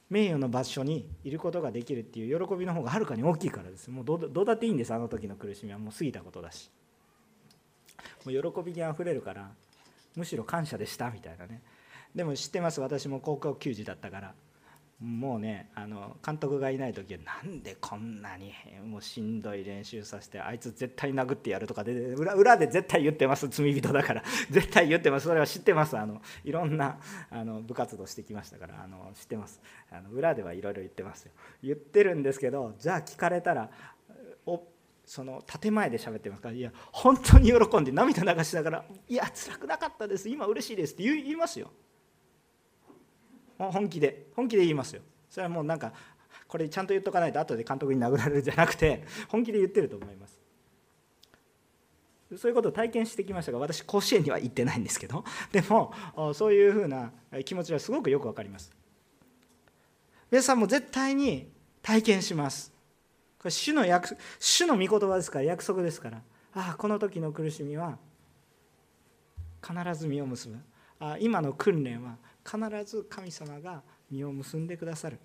[0.10, 3.90] 名誉の場所にいることができるっていう喜びの方がはるかに大きいからです。
[3.90, 4.94] もうどうだっていいんです。
[4.94, 5.80] あの時の苦しみは。
[5.80, 6.70] もう過ぎたことだし。
[8.26, 9.50] もう喜びにあふれるから
[10.16, 11.62] むしろ感謝でしたみたいなね。
[12.14, 12.80] でも知ってます。
[12.82, 14.34] 私も高校球児だったから。
[15.00, 18.54] もうねあの監督がいない時はなんでこんなに
[18.86, 24.24] もうしんどい練習させてあいつ絶対殴ってやるとかで裏裏で絶対言ってます罪人だから。
[24.50, 25.28] 絶対言ってます。
[25.28, 25.98] それは知ってます。
[25.98, 29.62] あのいろんなあの部活動してきましたからあの知ってます。
[29.92, 31.32] あの裏ではいろいろ言ってますよ。
[31.62, 33.70] 言ってるんですけどじゃあ聞かれたら
[34.46, 34.68] お
[35.06, 40.30] その建前で喋ってますからいや本当に喜んで涙流しながら「いや辛くなかったです。
[40.30, 41.72] 今嬉しいです」って言いますよ。
[43.72, 45.02] 本気で本気で言いますよ。
[45.30, 45.94] それはもうなんか
[46.48, 50.40] これちゃんと言っとかないと後で監督に殴られるじゃなくて 本気で言ってると思います。
[52.38, 55.94] そういうことを体験してきましたが私甲子園には行ってないんですけどでも
[56.34, 57.12] そういうふうな
[57.46, 58.72] 気持ちはすごくよく分かります。
[60.32, 62.74] 皆さんも絶対に体験します。
[63.38, 66.22] これ主の約主の御言葉ですから約束ですから。
[66.56, 67.98] ああこの時の苦しみは
[69.62, 70.58] 必ず実を結ぶ。
[71.00, 75.20] あ今の訓練は必ず神様が実を結んでくださる。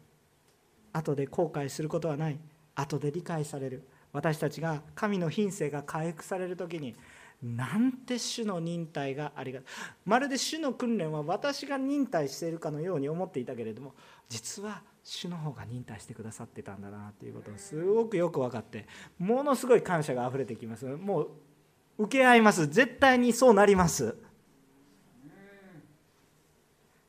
[0.93, 2.39] 後で後悔することはない。
[2.75, 3.87] 後で理解される。
[4.13, 6.97] 私たちが神の品性が回復される時に
[7.43, 9.61] なんて主の忍耐がありが
[10.05, 13.95] まるで主の訓練は私が忍耐しているかのように思っていたけれども
[14.29, 18.87] 実は主の方が忍耐してくださってたんだなということがすごくよく分かって
[19.19, 20.85] ものすごい感謝があふれてきます。
[20.85, 21.29] もう
[21.99, 22.67] 受け合います。
[22.69, 24.17] 絶対にそうなります。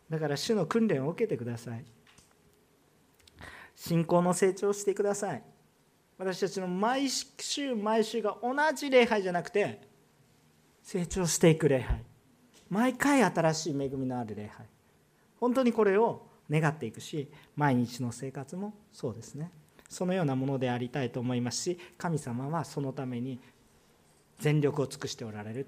[0.09, 1.85] だから主の訓練を受けてください。
[3.75, 5.43] 信仰の成長をしてください。
[6.17, 9.79] 私たちの毎週毎週が同じ礼拝じゃなくて
[10.83, 12.03] 成長していく礼拝。
[12.69, 14.65] 毎回新しい恵みのある礼拝。
[15.39, 19.51] 本当にこれを願っていくし毎日の生活もそうですね。
[19.87, 23.39] そのようなものでありたいと思いますし神様はそのために
[24.39, 25.67] 全力を尽くしておられる。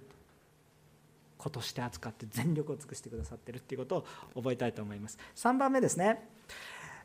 [1.42, 5.18] 子として扱って全力を尽くしてくださってるっていうことを覚えたいと思います。
[5.36, 6.30] 3番目ですね。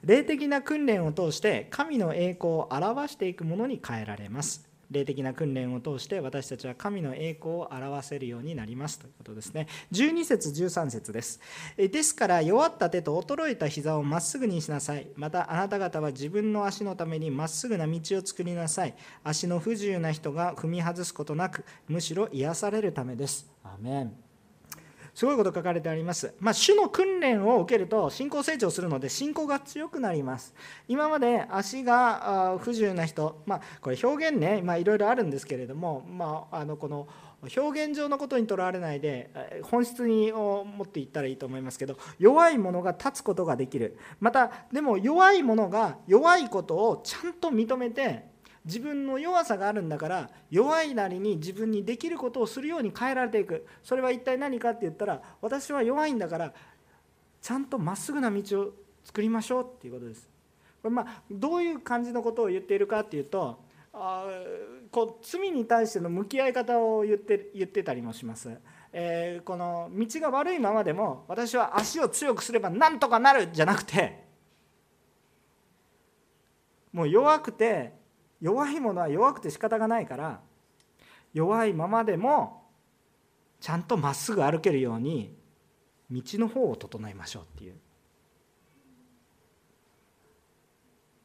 [0.03, 4.67] 霊的な訓練を通して神の栄光を表していくものに変えられます。
[4.91, 9.67] 霊的な訓練を通して私たちは神の栄光を表せるようになりますということですね。
[9.93, 11.41] 12節13節です。
[11.77, 15.09] ですから弱った手と衰えた膝をまっすぐにしなさい。
[15.17, 18.95] またあなた方は自分の足のためにまっすぐな道を作りなさい。
[19.25, 23.51] 足の不自由な人が踏み外すことなくむしろ癒されるためです。
[23.65, 24.26] アメン。
[25.17, 26.35] すごいこと書かれてあります。
[26.41, 30.55] まあ、主の訓練を受けると信仰成長するので信仰が強くなります。
[30.89, 37.09] 今まで足が不自由な人、まあ、これ表現ね、まあ、いろいろあるんですけれども、まあ、あのこの
[37.57, 39.31] 表現上のことにとらわれないで
[39.63, 48.36] 本質にを持っていったらいいと思いますけど弱いものが立つことができるまたでも弱いものが弱いことをちゃんと認めて
[48.67, 53.65] 自分の弱さがあるんだから弱いなりに自分にできることをするように変えられていく。
[53.83, 56.53] それは一体何かって言ったら私は弱いんだから
[57.41, 58.73] ちゃんとまっすぐな道を
[59.05, 60.29] 作りましょうっていうことです。
[60.83, 63.59] これまあどういう感じのことを言っているかっていうと
[63.93, 64.27] あ
[64.91, 68.51] こう罪に対しての向き合い方を言って言ってたりもします、
[68.93, 74.25] えー、この道が悪いままでも私は足を強くすればなんとかなるじゃなくて
[76.93, 77.95] もう弱くて
[78.41, 80.41] 弱いものは弱くて仕方がないから
[81.33, 82.63] 弱いままでも
[83.61, 85.35] ちゃんとまっすぐ歩けるように
[86.11, 87.77] 道の方を整えましょうっていう。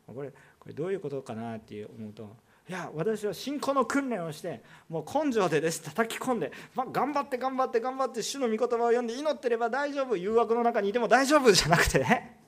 [0.07, 2.35] これこれどういうことかなっていう思うと
[2.67, 5.81] いや私は信仰の訓練をしてもう根性でです。
[5.81, 10.15] 叩き込んで、まあ、頑張って頑張って頑張って主の御言葉を読んで祈ってれば大丈夫。
[10.15, 12.40] 誘惑の中にいても大丈夫じゃなくてね。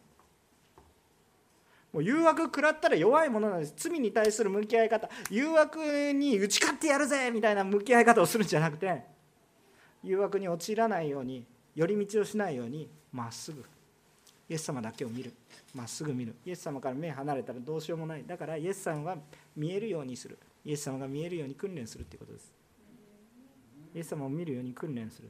[1.93, 3.73] もう誘惑食らったら弱いものなんです。
[3.77, 5.07] 罪に対する向き合い方。
[5.29, 9.03] 誘惑に打ち勝ってやるぜみたいな向き合い方をするんじゃなくて
[10.01, 13.63] 誘惑に陥らないように寄り道をしないようにまっすぐ。
[14.49, 15.33] イエス様だけを見る。
[15.75, 16.35] まっすぐ見る。
[16.45, 18.23] イエス様から目離れたらどうしようもない。
[18.25, 19.17] だからイエス様が
[19.55, 20.37] 見えるようにする。
[20.65, 22.51] イエス様が見えるように訓練するっていうことです。
[23.95, 25.29] イエス様を見るように訓練する。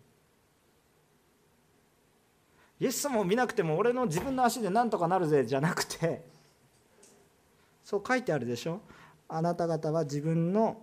[2.80, 6.26] イエス様を見なくても俺の自分の足で何とかなるぜじゃなくて
[7.84, 8.82] そう書いてあるでしょ？
[9.28, 10.82] あなた方は自分の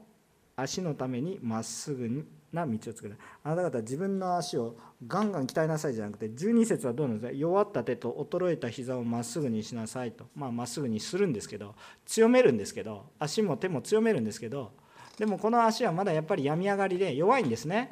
[0.57, 3.17] 足のためにまっすぐな道を作る。
[3.43, 4.77] あなた方は自分の足を
[5.07, 10.27] ガンガン鍛えなさいじゃなくて12節はどうなんですか弱った手と衰えた膝をまっすぐにしなさいと。
[10.35, 11.75] まあまっすぐにするんですけど
[12.05, 14.73] 強めるんですけど足も手も強めるんですけど
[15.17, 17.91] でもこの足はまだやっぱり病み上がりで弱いんですね。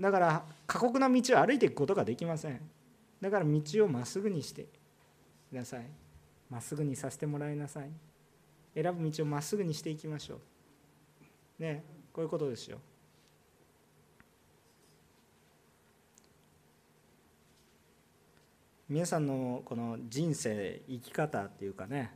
[0.00, 2.60] だから過酷な道を歩いていくことができません。
[3.20, 4.66] だから道をまっすぐにして
[5.50, 5.86] ください。
[6.50, 7.90] まっすぐにさせてもらいなさい。
[8.74, 10.40] 選ぶ道をまっすぐにしていきましょ
[11.58, 11.62] う。
[11.62, 12.78] ねこういうことですよ。
[18.88, 22.10] 皆さんのこの人生生き方っていうかね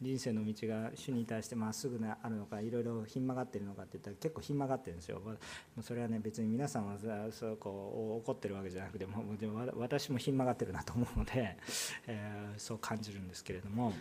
[0.00, 5.20] 人生の道が主に対してまっすぐあるのかいろいろひん曲がってるのかって言ったら結構ひん曲がってるんですよ。
[5.80, 6.96] それはね別に皆さんは
[7.30, 11.56] そうこう怒ってるわけじゃなくてもでも私もひん曲がってるなと思うので、
[12.06, 13.92] えー、そう感じるんですけれども、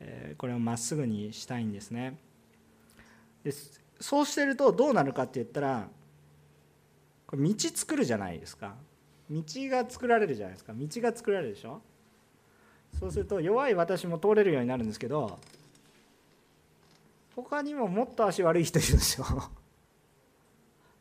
[0.00, 2.18] えー、これをまっすぐにしたいんですね。
[3.42, 3.52] で
[4.00, 5.88] そうしてるとどうなるかって言ったら
[7.26, 8.76] これ道作るじゃないですか。
[9.30, 10.72] 道が作られるじゃないですか。
[10.72, 11.82] 道が作られるでしょ。
[12.98, 15.38] そうすると弱い私も通れるようになるんですけど
[17.36, 19.26] 他にももっと足悪い人いるんですよ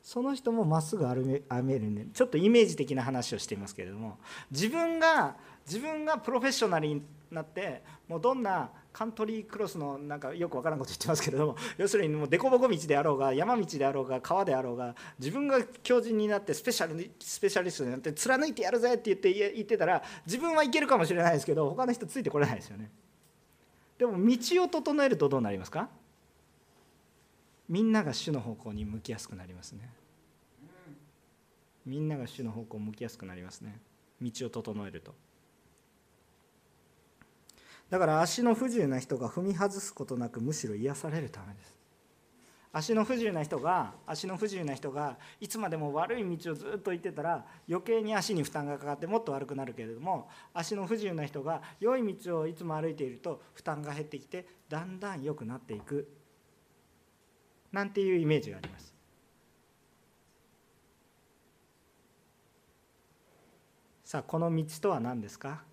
[0.04, 1.16] その人もまっすぐ歩
[1.64, 4.18] めるんでちょっとイメージ的な話をしていますけれども
[4.52, 5.36] 自分が
[5.68, 22.90] 自分がプロフェッショナルになってもうどんなカントリークロスのなんかよくわからんこと言ってますけれども 要するにもう凸凹道であろうが山道であろうが川であろうが自分が強靭になってスペシャルスペシャリストになって貫いてやるぜって言って言ってたら自分はいけるかもしれないですけど他の人ついてこれないですよね。
[23.98, 25.90] でも道を整えるとどうなりますか？
[27.68, 29.92] みんなが主の方向に向きやすくなりますね。
[31.86, 33.80] みんなが主の方向を向きやすくなりますね。
[34.22, 35.14] 道を整えると。
[37.90, 41.76] だから足の不自由な人が踏み外すことなくむしろ癒されるためです。
[42.74, 56.08] 足の不自由な人が足の不自由な人がいつまでも悪い道をずっと行ってたら余計に足に負担がかかってもっと悪くなるけれども足の不自由な人が良い道をいつも歩いていると負担が減ってきてだんだん良くなっていく。
[57.72, 58.94] なんていうイメージがあります？
[64.04, 65.64] さあこの道とは何ですか？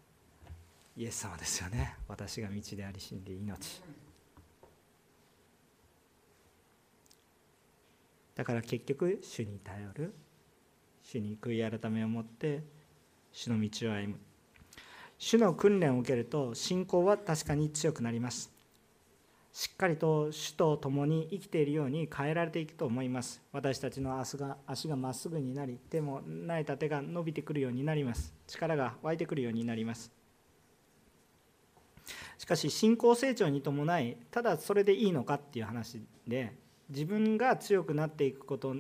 [0.97, 1.97] イエス様ですよね。
[2.07, 3.82] 私が道であり真理命。
[8.36, 10.14] だから結局主に頼る。
[11.03, 12.62] 主に悔い改めを持って
[13.32, 14.18] 主の道を歩む。
[15.18, 18.53] 主の訓練を受けると信仰は確かに強くなります。
[19.53, 23.42] しっかりと主と共に生きているように変えられていくと思います。
[23.53, 28.32] 私たちの足が足がまっすぐになり手も慣れた手が伸びてくるようになります。
[28.47, 30.23] 力が湧いてくるようになります。
[32.38, 36.52] しかし信仰成長に伴いただそれでいいのかっていう話で
[36.90, 38.76] 自分が強くなっていくこと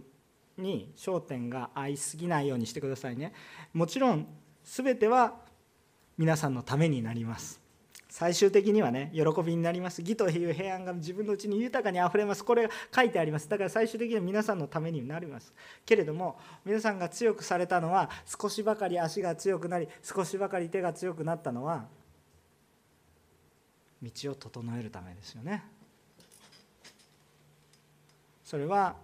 [0.58, 3.32] に焦点が合いすぎないようにしてくださいね。
[3.72, 4.26] もちろん
[4.64, 5.34] 全ては
[6.16, 7.64] 皆さんのためになります。
[8.08, 10.00] 最終的にはね喜びになります。
[10.00, 12.44] 義という平安が自分のうちに豊かにあふれます。
[12.44, 13.48] これが書いてあります。
[13.48, 15.52] だから最終的には皆さんのためになります。
[15.84, 18.08] けれども皆さんが強くされたのは
[18.40, 21.86] 少しばかり足が強くなり少しばかり手が強くなったのは
[24.04, 25.64] 道を整えるためですよね。
[28.44, 28.96] それは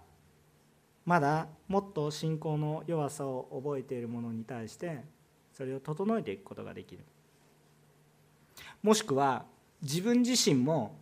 [1.05, 5.03] まだもっと信仰の弱さを覚えている者に対して
[5.51, 7.03] それを整えていくことができる。
[8.83, 9.45] もしくは
[9.81, 10.95] 自分自身も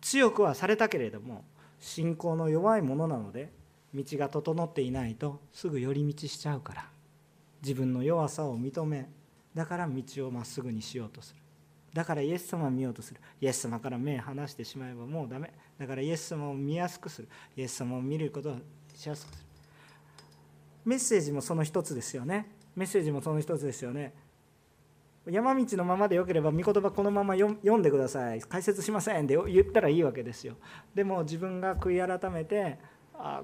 [0.00, 1.44] 強くはされたけれども
[1.78, 3.50] 信仰の弱いものなので
[3.94, 6.88] 道が整っていないとすぐ寄り道しちゃうから
[7.62, 9.08] 自分の弱さを認め
[9.54, 11.40] だから道をまっすぐにしようとする。
[11.92, 13.20] だからイエス様を見ようとする。
[13.40, 15.52] イエス様から目を離してしまえばもうダメ。
[15.78, 17.28] だからイエス様を見やすくする。
[17.56, 18.56] イエス様を見ることを
[18.94, 19.46] しやすくする。
[20.84, 22.46] メッセージもその一つですよね。
[22.76, 24.14] メッセージもその一つですよね。
[25.28, 28.40] 山道のままでよければ御言葉このまま読んでください。
[28.40, 29.26] 解説しません。
[29.26, 30.54] で言ったらいいわけですよ。
[30.94, 32.78] でも自分が悔い改めて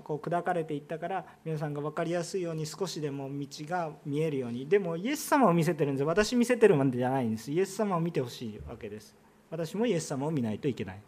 [0.04, 4.68] こう砕かれていったから皆さんが分かりやすいように少しでも道が見えるように。
[4.68, 7.50] でもイエス様を見せてるんです私見せてるわけじゃないんです。
[7.50, 9.14] イエス様を見てほしいわけです。
[9.50, 11.00] 私もイエス様を見ないといけない。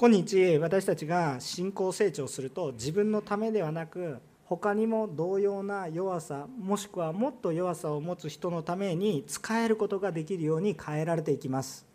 [0.00, 11.87] 今日私たちが信仰成長すると自分のためではなく他にも同様な弱さもしくはもっと弱さを持つ人のために使えることができるように変えられていきます。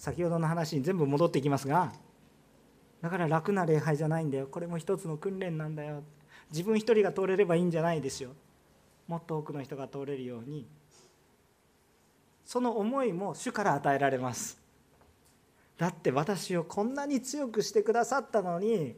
[0.00, 1.92] 先ほどの話に全部戻っていきますが
[3.02, 4.46] だから楽な礼拝じゃないんだよ。
[4.46, 6.02] これも一つの訓練なんだよ。
[6.50, 8.30] 自分一人が通れればいいんじゃないですよ。
[9.08, 10.66] もっと多くの人が通れるように。
[12.44, 14.60] その思いも主から与えられます。
[15.78, 18.96] だって私をこんなに強くしてくださったのに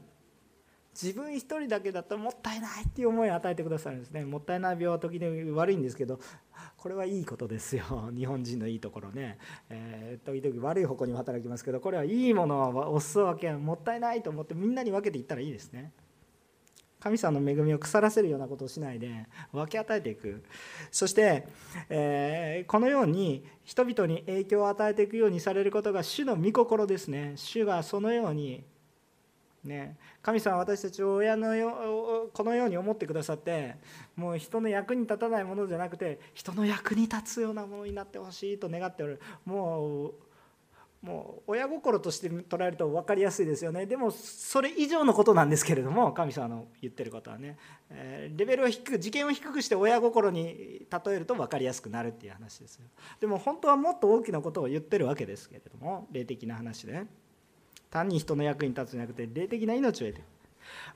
[0.93, 4.25] 自分一人だけだともったいないっていう思いを与えてくださるんですね。
[4.25, 6.21] もったいない病は時々悪いんですけど
[6.77, 7.85] これはいいことですよ。
[8.15, 9.39] 日本人のいいところね、
[9.71, 15.93] えー、時々悪い方向にも働きますけどこれはいいものをおすわけもったいないと思ってみんなに分けていったらいいですね。
[17.01, 20.45] 神様の恵みを腐らせるようなことをしないで分け与えていく。
[20.93, 21.49] そして、
[21.89, 27.33] えー、このように人々に影響を与えていくようにされることが主の御心ですね。
[27.35, 28.63] 主がそのように
[29.65, 33.77] ね、神様は私たちを親のよこのように思ってくださって
[34.17, 39.21] もう人の役に立たないものじゃなくて人の役に立つようなものになってほしいと願っておる。
[39.45, 40.15] もう
[41.03, 43.87] もう親心として捉えると分かりやすいですよね。
[43.87, 47.59] でもそれ以上のことなんですけれども神様の言ってることはね、
[47.91, 52.87] えレベルを低く次元を低くして親心に例えると分かりやすくなるっていう話ですよ。
[53.21, 57.07] でも本当はもっと大きなことを言ってるわけですけれども霊的な話で、ね。
[57.93, 60.25] 単に人の役に立つんじゃなくて霊的な命を得て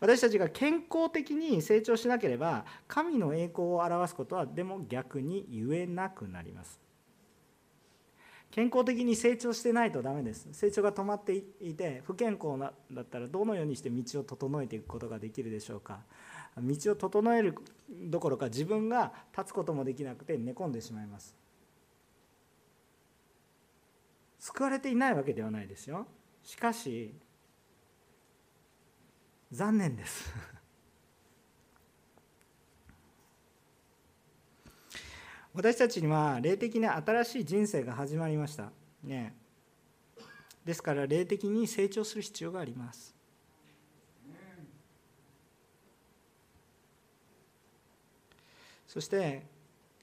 [0.01, 6.81] 私たちが健康的に成長しなければ神の栄光を表すことはでも逆に言えなくなります。
[8.51, 10.49] 健康的に成長してないとダメです。
[10.53, 16.01] 成長が止まっていて不健康なだったらどのようにして道を整えていくことができるでしょうか。
[16.57, 17.55] 道を整える
[17.91, 21.35] どころか自分が立つこともできなくて寝込んでしまいます。
[24.39, 26.07] 救われていないわけではないですよ。
[26.47, 27.15] しかし
[29.51, 30.33] 残念です。
[35.53, 38.71] 私たちには霊的な新しい人生が始まりました。
[39.03, 39.35] ね。
[40.65, 43.17] ですから霊的に成長する必要があります。
[48.87, 49.45] そして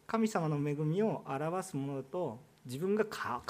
[0.05, 3.05] 神様の恵みを表すものと自分が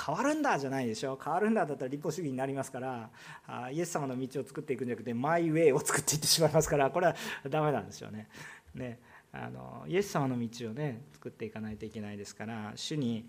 [0.05, 1.19] 変わるんだじゃないでしょ。
[1.23, 3.09] 変わるんだだったら立法主義になりますから
[3.47, 7.15] あイエス様の道を作っていくんじゃなくてマイウェイを作っていってしまいますからこれは
[7.47, 8.27] ダメなんですよね。
[8.73, 8.99] ね
[9.31, 13.27] あのイエス様の道をね作っていかないといけないですから主に、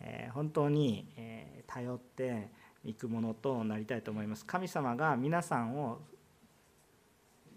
[0.00, 2.50] えー、本当に、えー、頼って
[2.84, 4.44] いくものとなりたいと思います。
[4.44, 6.00] 神様が皆さんを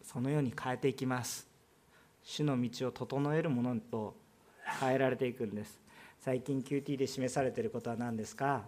[0.02, 1.48] そのように変えていきます。
[2.24, 4.16] 主の道を整えるものと
[4.80, 5.85] 変えられていくんです。
[6.26, 8.64] 最近 QT で示されていることは何ですか？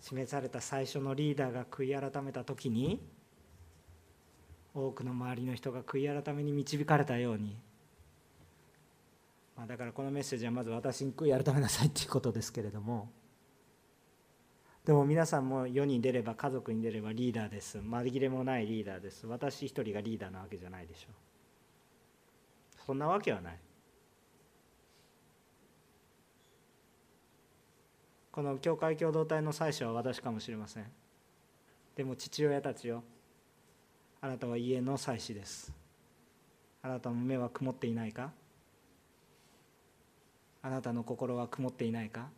[0.00, 3.02] 示された最初のリーダーが悔い改めた時に
[4.74, 7.54] 多くの周りの人が悔い改めに導かれたように。
[9.58, 13.10] まあ、だからこのメッセージはまず私に悔い改めなさいっていうことですけれども。
[14.86, 17.76] でも皆さんも世に出れば家族に出ればリーダーです。
[17.76, 19.26] 紛れもないリーダーです。
[19.26, 21.08] 私一人がリーダーなわけじゃないでしょ。
[21.10, 23.58] うそんなわけはない。
[28.40, 30.86] この教会共同体の最初は私かもしれません。
[31.94, 33.02] でも父親たちよ。
[34.22, 35.70] あなたは家の祭司です。
[36.82, 38.30] あなたの目は曇っていないか？
[40.62, 42.30] あなたの心は曇っていないか？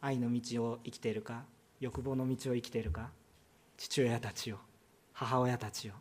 [0.00, 1.42] 愛の道を生きているか？
[1.80, 3.10] 欲望の道を生きているか？
[3.76, 4.60] 父親たちよ。
[5.12, 5.94] 母親たちよ。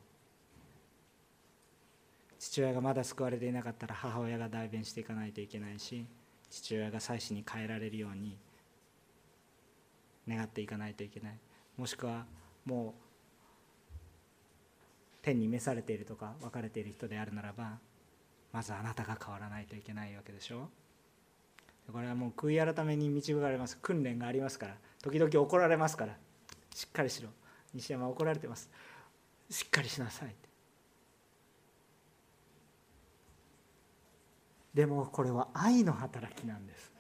[2.38, 6.06] 父親がまだ救われていなかったら母親が代弁していかないといけないし
[6.52, 8.38] 父親が妻子に変えられるように
[10.28, 11.38] 願っていかないといけない。
[11.78, 12.26] もしくは
[12.66, 13.04] もう
[15.22, 17.80] 天に召されているとか別れている人であるならば
[18.52, 20.70] まずあなたが変わらないといけないわけでしょ。
[21.92, 23.78] これはもう悔い改めに導かれます。
[23.78, 24.78] 訓練がありますから。
[25.02, 26.16] 時々怒られますから。
[26.74, 27.30] しっかりしろ。
[27.74, 28.70] 西山怒られてます。
[29.50, 30.36] しっかりしなさい。
[34.74, 36.93] でもこれは愛の働きなんです。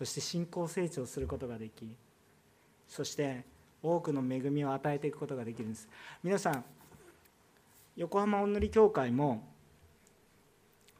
[0.00, 1.94] そして信仰成長することができ
[2.88, 3.44] そして
[3.82, 5.90] 多くの恵みを与えていくことができるんです。
[6.24, 6.64] 皆さん
[7.96, 9.46] 横浜おんぬり教会も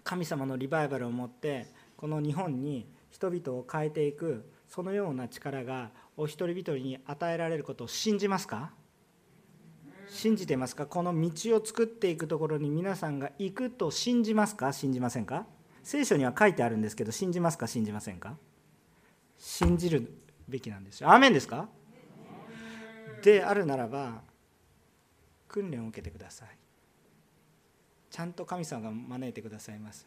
[0.04, 8.70] 神様のリバイバルを持ってこの日本に人々を変えていくそのような力がお一人一人に与えられることを信じますか？
[10.10, 10.84] 信じてますか？
[10.84, 14.74] この道を作っていくところに皆さんが行くと信じますか？
[14.74, 15.46] 信じませんか？
[15.82, 17.66] 聖書には書いてあるんですけど信じますか？
[17.66, 18.36] 信じませんか？
[19.40, 20.12] 信じる
[20.46, 21.10] べきなんですよ。
[21.10, 21.68] アーメンですか？
[23.22, 24.20] であるならば
[25.48, 26.48] 訓練を受けてください。
[28.10, 30.06] ちゃんと神様が招いてくださいます。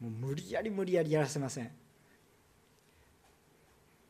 [0.00, 1.70] もう無理やり無理やりやらせません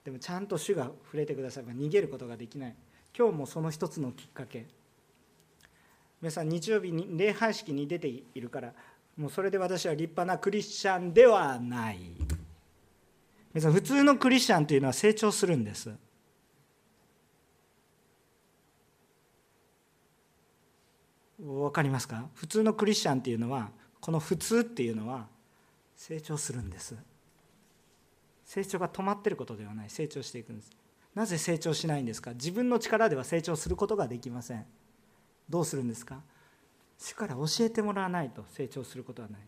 [0.05, 2.75] でもちゃんと主が触れてくだされば逃げることができない
[3.15, 4.69] 今日もその一つのきっかけ
[6.23, 8.73] 皆さん日曜日に礼拝式に出ているから
[9.19, 11.99] もうそれで私は立派なクリスチャンではない
[13.55, 15.93] 皆さん普通のクリスチャンというのは成長するんです。
[21.39, 22.29] 分かりますか？
[22.35, 25.27] 普通のクリスチャンっていうのはこの普通っていうのは
[25.97, 26.97] 成長するんです。
[28.45, 29.91] 成長が止まってることではない。
[29.91, 30.71] 成長していくんです。
[31.15, 32.33] なぜ成長しないんですか？
[32.33, 34.65] 自分の力では成長することができません。
[35.51, 36.21] どうするんですか？
[36.97, 39.41] 主から教えてもらわないと成長することはない。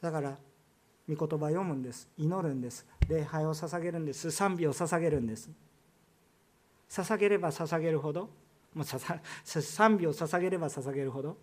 [0.00, 0.36] だから
[1.14, 2.08] 御言葉を読むんです。
[2.16, 2.86] 祈るんです。
[3.08, 4.30] 礼拝を捧げるんです。
[4.30, 5.50] 賛美を捧げるんです。
[6.88, 8.30] 捧げれば捧げるほど。
[8.74, 11.36] もう賛美を捧げれば捧げるほど。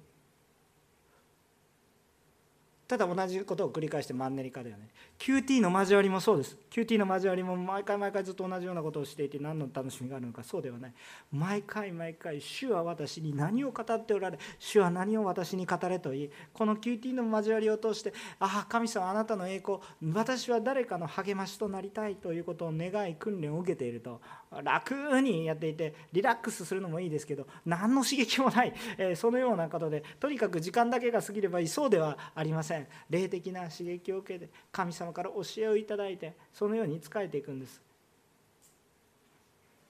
[2.88, 4.88] ただ同じことを繰り返してマンネリ化だよね。
[5.20, 6.58] QT の交わりもそうです。
[6.78, 10.94] QT の交わりも毎回毎回ずっと同じようなことをしていて何の楽しみがあるのかそうではない。
[11.32, 19.80] 毎回毎回主は私に何を語っておられ主は何を私に語れと言いこの QT の交わりを通してああ神様あなたの栄光
[20.14, 24.22] 私は誰かの励ましとなりたいということを願い訓練を受けていると
[24.64, 32.88] 楽にやっていてリラックスするのもいいですけど何の刺激もない、えそのようなことでとにかく時間だけが過ぎればいいそうではありません。
[33.10, 37.82] 霊的な刺激を受けて神様から教えをいただいてそのように仕えていくんです。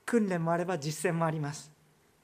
[0.05, 1.71] 訓練もあれば実践もあります。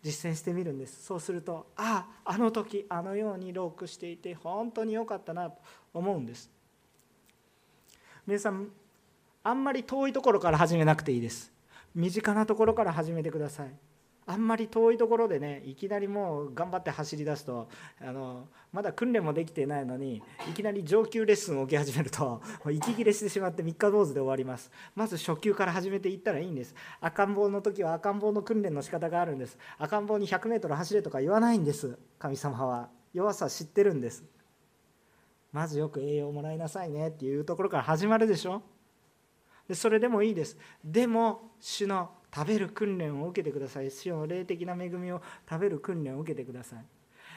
[0.02, 1.04] 実践してみるんです。
[1.04, 5.62] そうするとあああの時あのようにロークしていて本当に良かったなと
[5.94, 6.50] 思うんです。
[8.26, 8.70] 皆さん
[9.44, 11.52] あんまり遠いところから始めなくていいです。
[11.96, 13.72] 身近なところから始めてください。
[14.26, 17.68] あんまり遠いところでねいきなりもう頑張って走り出すと
[18.02, 24.72] あのまだ訓練もできてないのにいきなり上級レッスンを受け始めると 息切れしてしまって3日坊主で終わります。
[24.96, 26.74] まず初級から始めていったらいいんです。
[27.02, 29.58] 赤ん坊の時は赤ん坊の訓練の仕方があるんです。
[29.78, 31.98] 赤ん坊に 100m 走れとか言わないんです。
[32.18, 32.90] 神様は。
[33.14, 34.24] 弱さ知ってるんです。
[35.52, 37.10] まずよく栄養をもらいなさいね。
[37.10, 38.64] っていうところから始まるでしょ。
[39.68, 40.58] でそれでもいいです。
[40.84, 43.92] でも主の食べる訓練を受けてください。
[43.92, 46.86] 主の霊的な恵みを食べる訓練を受けてください。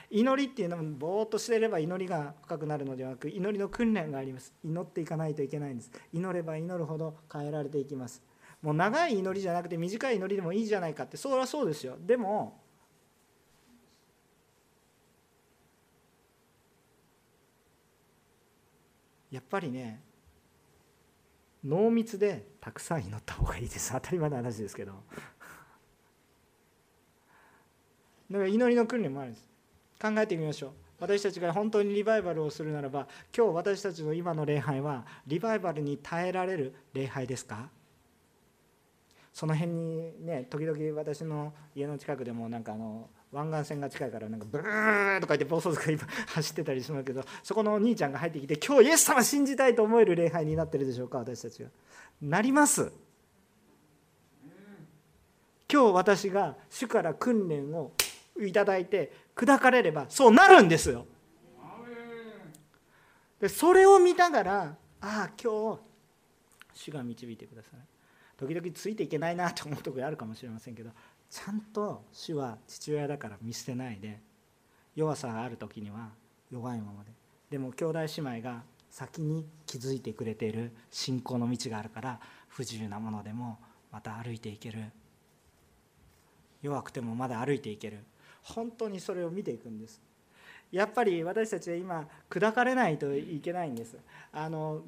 [0.09, 4.55] 祈りっていうのもぼーっとしてれば祈りが深くなるのではなく祈りの訓練があります。
[4.65, 5.91] 祈っていかないといけないんです。
[6.13, 8.23] 祈れば祈るほど変えられていきます。
[8.63, 11.97] もう長い祈りじゃなくて短い祈りでもいいじゃないかってそれはそうですよ。
[12.01, 12.61] でも
[19.31, 20.01] やっぱりね
[21.67, 23.93] 濃密でたくさん祈った方がいいです。
[23.93, 24.93] 当たり前の話ですけど。
[28.31, 29.49] だから祈りの訓練もあるんです。
[30.01, 30.71] 考えてみましょう。
[30.99, 33.07] 私たちが本当にリバイバルをするならば
[33.37, 37.69] 今日私たちの今の礼拝はリバイバルに耐えられる礼拝ですか？
[39.33, 51.71] その辺にね時々私の家の近くでもなんかあの湾岸線が近いからなんかブーとか言って暴走族が今走ってたりしますけどそこのお兄ちゃんが入ってきて今日イエス様信じたいと思える礼拝になってるでしょうか私たちは。
[52.23, 52.93] なります。
[55.71, 57.93] 今日私が主から訓練を
[58.41, 61.07] いただいて砕かれればそうなるんですよ。
[63.41, 65.81] でそれを見ながらああ今日
[66.75, 67.81] 主が導いてください
[68.39, 70.91] 時々ついていけないなと思うところあるかもしれませんけど
[71.31, 74.21] ちゃんと主は父親だから見捨てないで
[74.95, 76.11] 弱さがある時には
[76.51, 77.11] 弱いままで。
[77.51, 78.07] でも兄弟姉
[78.39, 83.59] 妹が先に気づいてくれている信仰の道があるから不自由なものでも
[83.93, 84.85] また歩いていける。
[86.63, 87.99] 弱くてもまだ歩いていける。
[88.43, 90.01] 本当にそれを見ていくんです。
[90.73, 93.97] やっぱり私たちは今砕かれないといけないんです。
[94.33, 94.83] あの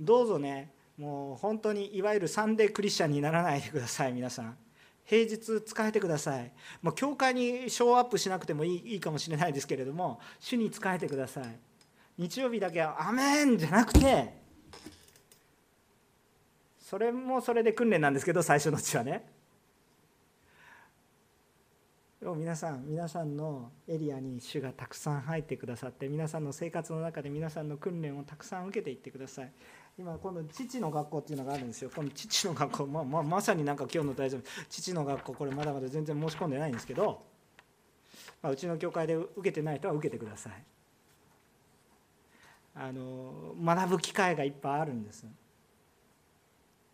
[0.00, 4.56] どうぞねもう本当にいわゆるサンデークリスチャンにならないでください皆さん。
[5.04, 6.50] 平日使えてください。
[6.82, 11.58] もう教会にショーアップしなくてもいいいいかもしれないですけれども主に使えてください。
[12.16, 14.34] 日曜日だけは「アメン!」じゃなくて
[16.78, 19.26] それもそれで訓練なんですけど最初のうちはね。
[22.20, 29.52] でも皆さん皆さんのエリアに主がたくさん入ってくださって皆さんの生活の中で皆さんの訓練をたくさん受けていってください。
[29.96, 31.90] 今今度父の学校っていうのがあるんですよ。
[31.94, 34.42] この父の学校、まあまあ、まさになんか今日の大丈夫。
[34.68, 37.22] 父の学校これまだまだ全然申し込んでないんですけど、
[38.42, 40.52] まあ、うちの教会で受けてない人は受けてください。
[42.76, 45.24] あの学ぶ機会がいっぱいあるんです。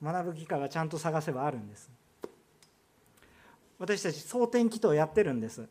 [0.03, 1.91] 学ぶ機会はちゃんと探せばあるんです。
[3.79, 5.67] 私たち蒼天祈祷やってるんです。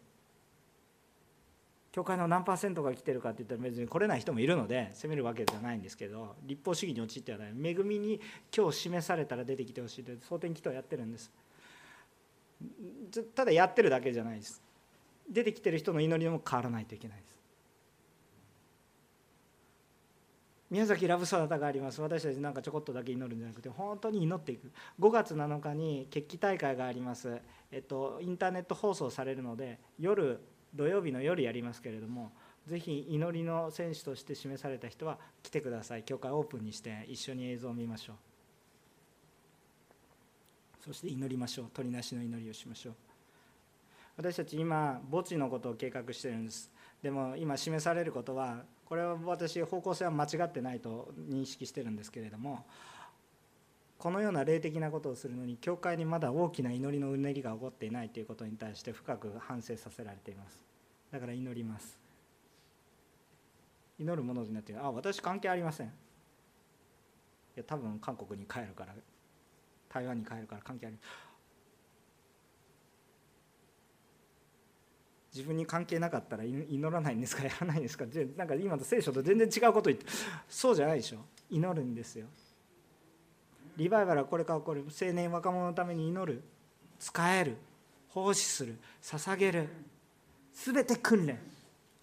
[2.00, 7.50] 教会の何パーセントが来てるかって言ったら別に来れない人もいるので責めるわけじゃないんですけど立法主義に陥ってはない。
[7.50, 8.22] 恵みに
[8.56, 11.30] 今日示されたら出てきてほしいと蒼天祈祷やってるんです。
[13.36, 14.62] ただやってるだけじゃないです。
[15.30, 17.38] 出てきてる人の祈りも変わらないといけないです。
[20.70, 22.02] 宮崎ラブサラダがあります。
[22.02, 24.72] 私たちなんかちょこっとだけ祈るんじゃなくて本当に祈っていく。
[25.02, 27.42] 5月7日に決起大会があります。
[27.74, 30.40] えっとインターネット放送されるので夜
[30.76, 32.32] 土曜日の夜やりますけれども
[32.68, 36.04] ぜひ祈りの選手として示された人は来てください。
[36.04, 38.16] 教会オープンにして一緒に映像を見ましょう。
[40.86, 41.66] そして祈りましょう。
[41.74, 42.94] 鳥なしの祈りをしましょう。
[44.18, 46.72] 私たち今墓地のことを計画してるんです。
[47.02, 52.66] でも今示されることはこれは私方向性は間違ってないと認識してるんですけれども
[54.00, 60.58] このような霊的なことをするのに教会にまだ大きな祈りのうねりが起こっていないということに対して深く反省させられています。
[61.12, 62.00] だから祈ります。
[64.00, 65.88] 祈るものになってあ私関係ありません。
[65.88, 65.90] い
[67.58, 68.94] や多分韓国に帰るから
[69.90, 70.96] 台湾に帰るから関係あり
[75.36, 77.44] 自分に関係なかったら祈らないんですか？
[77.44, 78.06] やらないんですか？
[78.38, 80.06] なんか今の聖書と全然違うこと言って。
[80.48, 81.18] そうじゃないでしょ。
[81.50, 82.28] 祈るんですよ。
[83.80, 84.84] リバイバルはこれから起こる。
[84.90, 86.44] 青年若者のために祈る。
[87.00, 87.56] 使える。
[88.10, 88.78] 奉仕する。
[89.02, 89.70] 捧げる。
[90.54, 91.40] 全て訓練。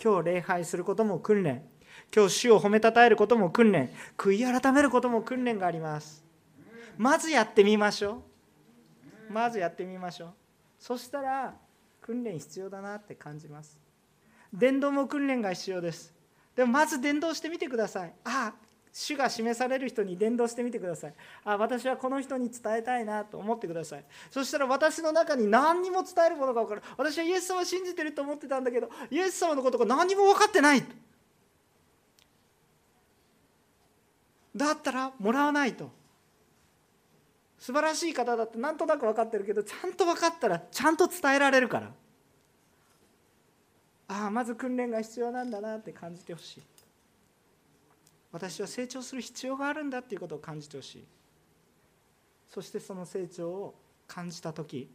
[0.03, 1.63] 今日礼拝することも訓練。
[2.15, 3.91] 今日主を褒めたたえることも訓練。
[4.17, 6.25] 悔い改めることも訓練があります。
[6.97, 8.23] まずやってみましょ
[9.31, 9.33] う。
[9.35, 10.33] まずやってみましょう。
[10.79, 11.55] そしたら
[12.01, 13.79] 訓練必要だなって感じます。
[14.51, 16.15] 伝道も訓練が必要です。
[16.55, 18.15] でもまず伝道してみてください。
[18.25, 18.66] ああ
[18.99, 21.15] 主が示される人に伝道してみてください。
[21.45, 24.05] あ私はこの人に伝えたいなと思ってください。
[24.31, 26.83] そしたら私の中に何にも伝えるものが分かる。
[26.97, 30.83] 私はイエス様を信じてると思ってたんだけどイエス様のことが何も分かってない
[34.57, 35.91] だったらもらわないと。
[37.59, 41.93] 素晴らしい方だってなんとなく分かってるけどちゃんと分かったらちゃんと伝えられるから。
[44.09, 46.76] ああまず訓練が必要なんだなって感じてほしい。
[48.37, 51.05] 私は成長する必要があるんだっていうことを感じてほしい。
[52.51, 53.75] そしてその成長を
[54.07, 54.91] 感じた時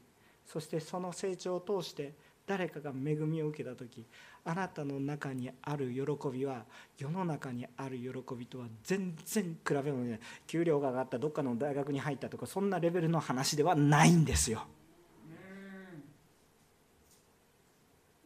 [0.45, 2.13] そしてその成長を通して
[2.45, 4.05] 誰かが恵みを受けた時
[4.45, 6.65] あなたの中にある喜びは
[6.99, 10.19] 世の中にある喜びとは全然比べ物にない。
[10.45, 14.67] 給料が上がったどっかの大学に入ったとかそんなレベルの話ではないんですよ。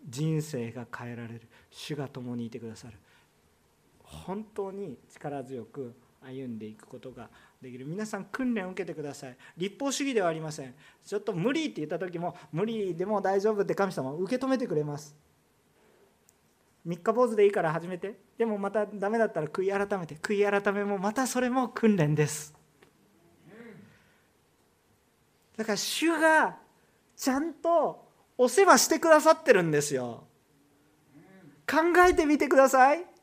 [0.08, 1.42] 人生が変えられる。
[1.72, 2.98] 主が共にいてくださる
[4.16, 7.30] 本当に力強く歩んでいくことが
[7.62, 7.86] できる。
[7.86, 9.38] 皆さん訓練を受けてください。
[9.58, 10.74] 立法主義ではありません。
[11.04, 15.16] ちょっと無理って言った時も無理でも大丈夫って神様受け止めてくれます。
[16.84, 18.16] 三日坊主でいいから始めて。
[18.38, 20.16] でもまたダメだったら悔い改めて。
[20.16, 22.54] 悔い改めもまたそれも訓練です。
[25.58, 26.58] だから主が
[27.16, 28.06] ちゃんと
[28.38, 30.26] お世話してくださってるんですよ。
[31.68, 33.15] 考えてみてください。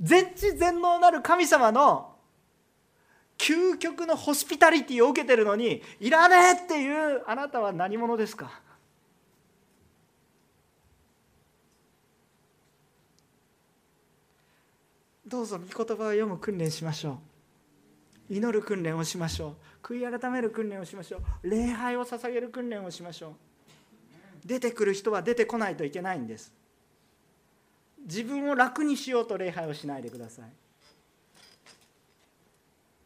[0.00, 2.14] 全知全能なる神様の
[3.38, 8.60] 究極のホスピタリティを受けてるのにいらねえっていうあなたは何者ですか？
[15.26, 17.18] どうぞ御言葉を読む訓練しましょ
[18.30, 18.34] う。
[18.34, 19.86] 祈る訓練をしましょう。
[19.86, 21.48] 悔い改める訓練をしましょう。
[21.48, 24.46] 礼拝を捧げる訓練をしましょう。
[24.46, 26.52] 出てくる人は出てこないといけないんです。
[28.04, 30.44] 自分を楽にしようと礼拝をしないでください。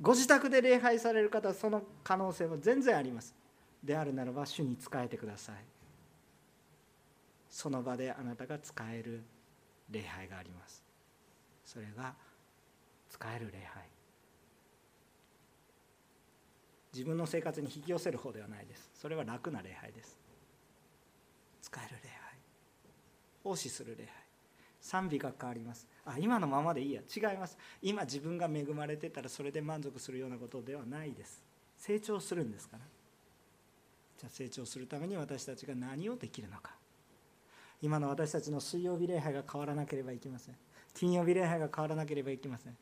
[0.00, 3.34] ご自宅で礼拝される方はその可能性は全然あります。
[3.82, 5.56] であるならば主に仕えてください。
[7.50, 9.22] その場であなたが使える
[9.90, 10.84] 礼拝があります。
[11.64, 12.14] それが
[13.10, 13.82] 使える礼拝。
[16.92, 18.90] 自分の生活に引き寄せる方ではないです。
[18.94, 20.16] それは楽な礼拝です。
[21.62, 22.18] 使える礼拝。
[23.44, 24.17] 奉仕する礼拝。
[24.80, 25.86] 賛美が変わります。
[26.04, 27.02] あ今のままでいいや。
[27.02, 27.58] 違います。
[27.82, 31.42] 今自分が恵まれてたらそれで満足するようなことではないです。
[31.76, 32.82] 成長するんですから。
[34.18, 36.72] じゃあ成長するために私たちが何をできるのか。
[37.80, 40.56] 今の私たちの水曜日礼拝が変わらなければいけません。
[40.94, 42.76] 金曜日礼拝が変わらなければいけません。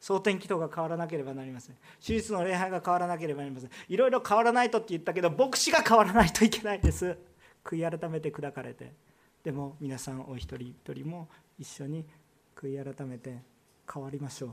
[0.00, 1.76] 蒼天祈祷が変わらなければなりません。
[2.04, 3.70] 手術の礼拝が変わらなければなりません。
[3.88, 7.18] いろいろ変わらないとって言ったけど牧師が変わらないといけないです。
[7.64, 8.92] 悔い改めて砕かれて。
[9.42, 11.28] でも皆さんお一人一人も
[11.58, 12.04] 一緒に
[12.54, 13.38] 悔い改めて
[13.92, 14.50] 変わりましょう。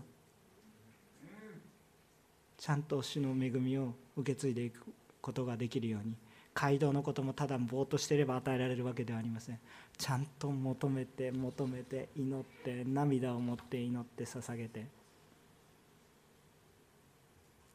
[2.58, 4.82] ちゃんと主の恵みを受け継いでいく
[5.22, 6.16] ことができるように
[6.56, 9.60] 街道のこともただぼーっとしていれば与えられるわけではありません。
[9.98, 14.86] ちゃんと求めて求めて祈って涙を持って祈って捧げて。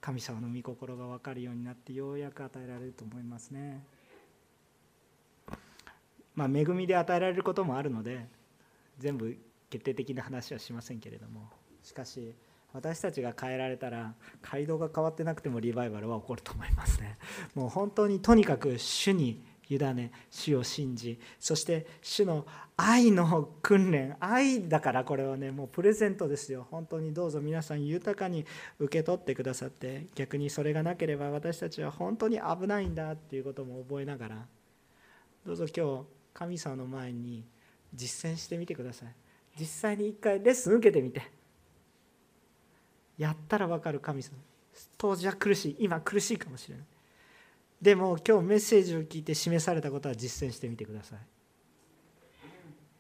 [0.01, 3.85] 神様の御心が分かるようになってようやく与えられると思いますね。
[6.35, 8.27] まあ恵みで与えられることもあるので
[8.99, 9.37] 全部
[9.71, 11.63] 決定的な話はしませんけれども。
[11.83, 12.35] しかし
[12.73, 17.19] 私たちが変えられたら街道が変わってなくてもリバイバルは起こると思いますね。
[17.55, 26.67] もう本当にとにかく主に委ね主を信じそして主の愛の訓練愛だからこれはねもうプレゼントですよ。
[26.71, 28.47] 本当にどうぞ皆さん豊かに
[28.79, 34.47] 受け取ってくださって逆にそれがなければ私たちは本当に危ないんだっていうことも覚えながら
[35.45, 37.45] どうぞ今日神様の前に
[37.95, 39.15] 実践してみてください。
[39.59, 41.31] 実際に一回レッスン受けてみて。
[43.19, 44.37] やったら分かる神様。
[44.97, 45.77] 当時は苦しい。
[45.81, 46.87] 今苦しいかもしれない。
[47.81, 51.19] でも今日メッセージを聞いて示されたことは実践してみてください。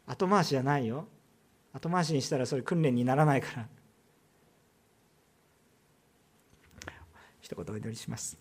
[0.07, 1.07] 後回しじゃないよ。
[1.73, 3.69] 後回しにしたらそれ訓練にならないから。
[7.41, 8.37] 一言お祈りします。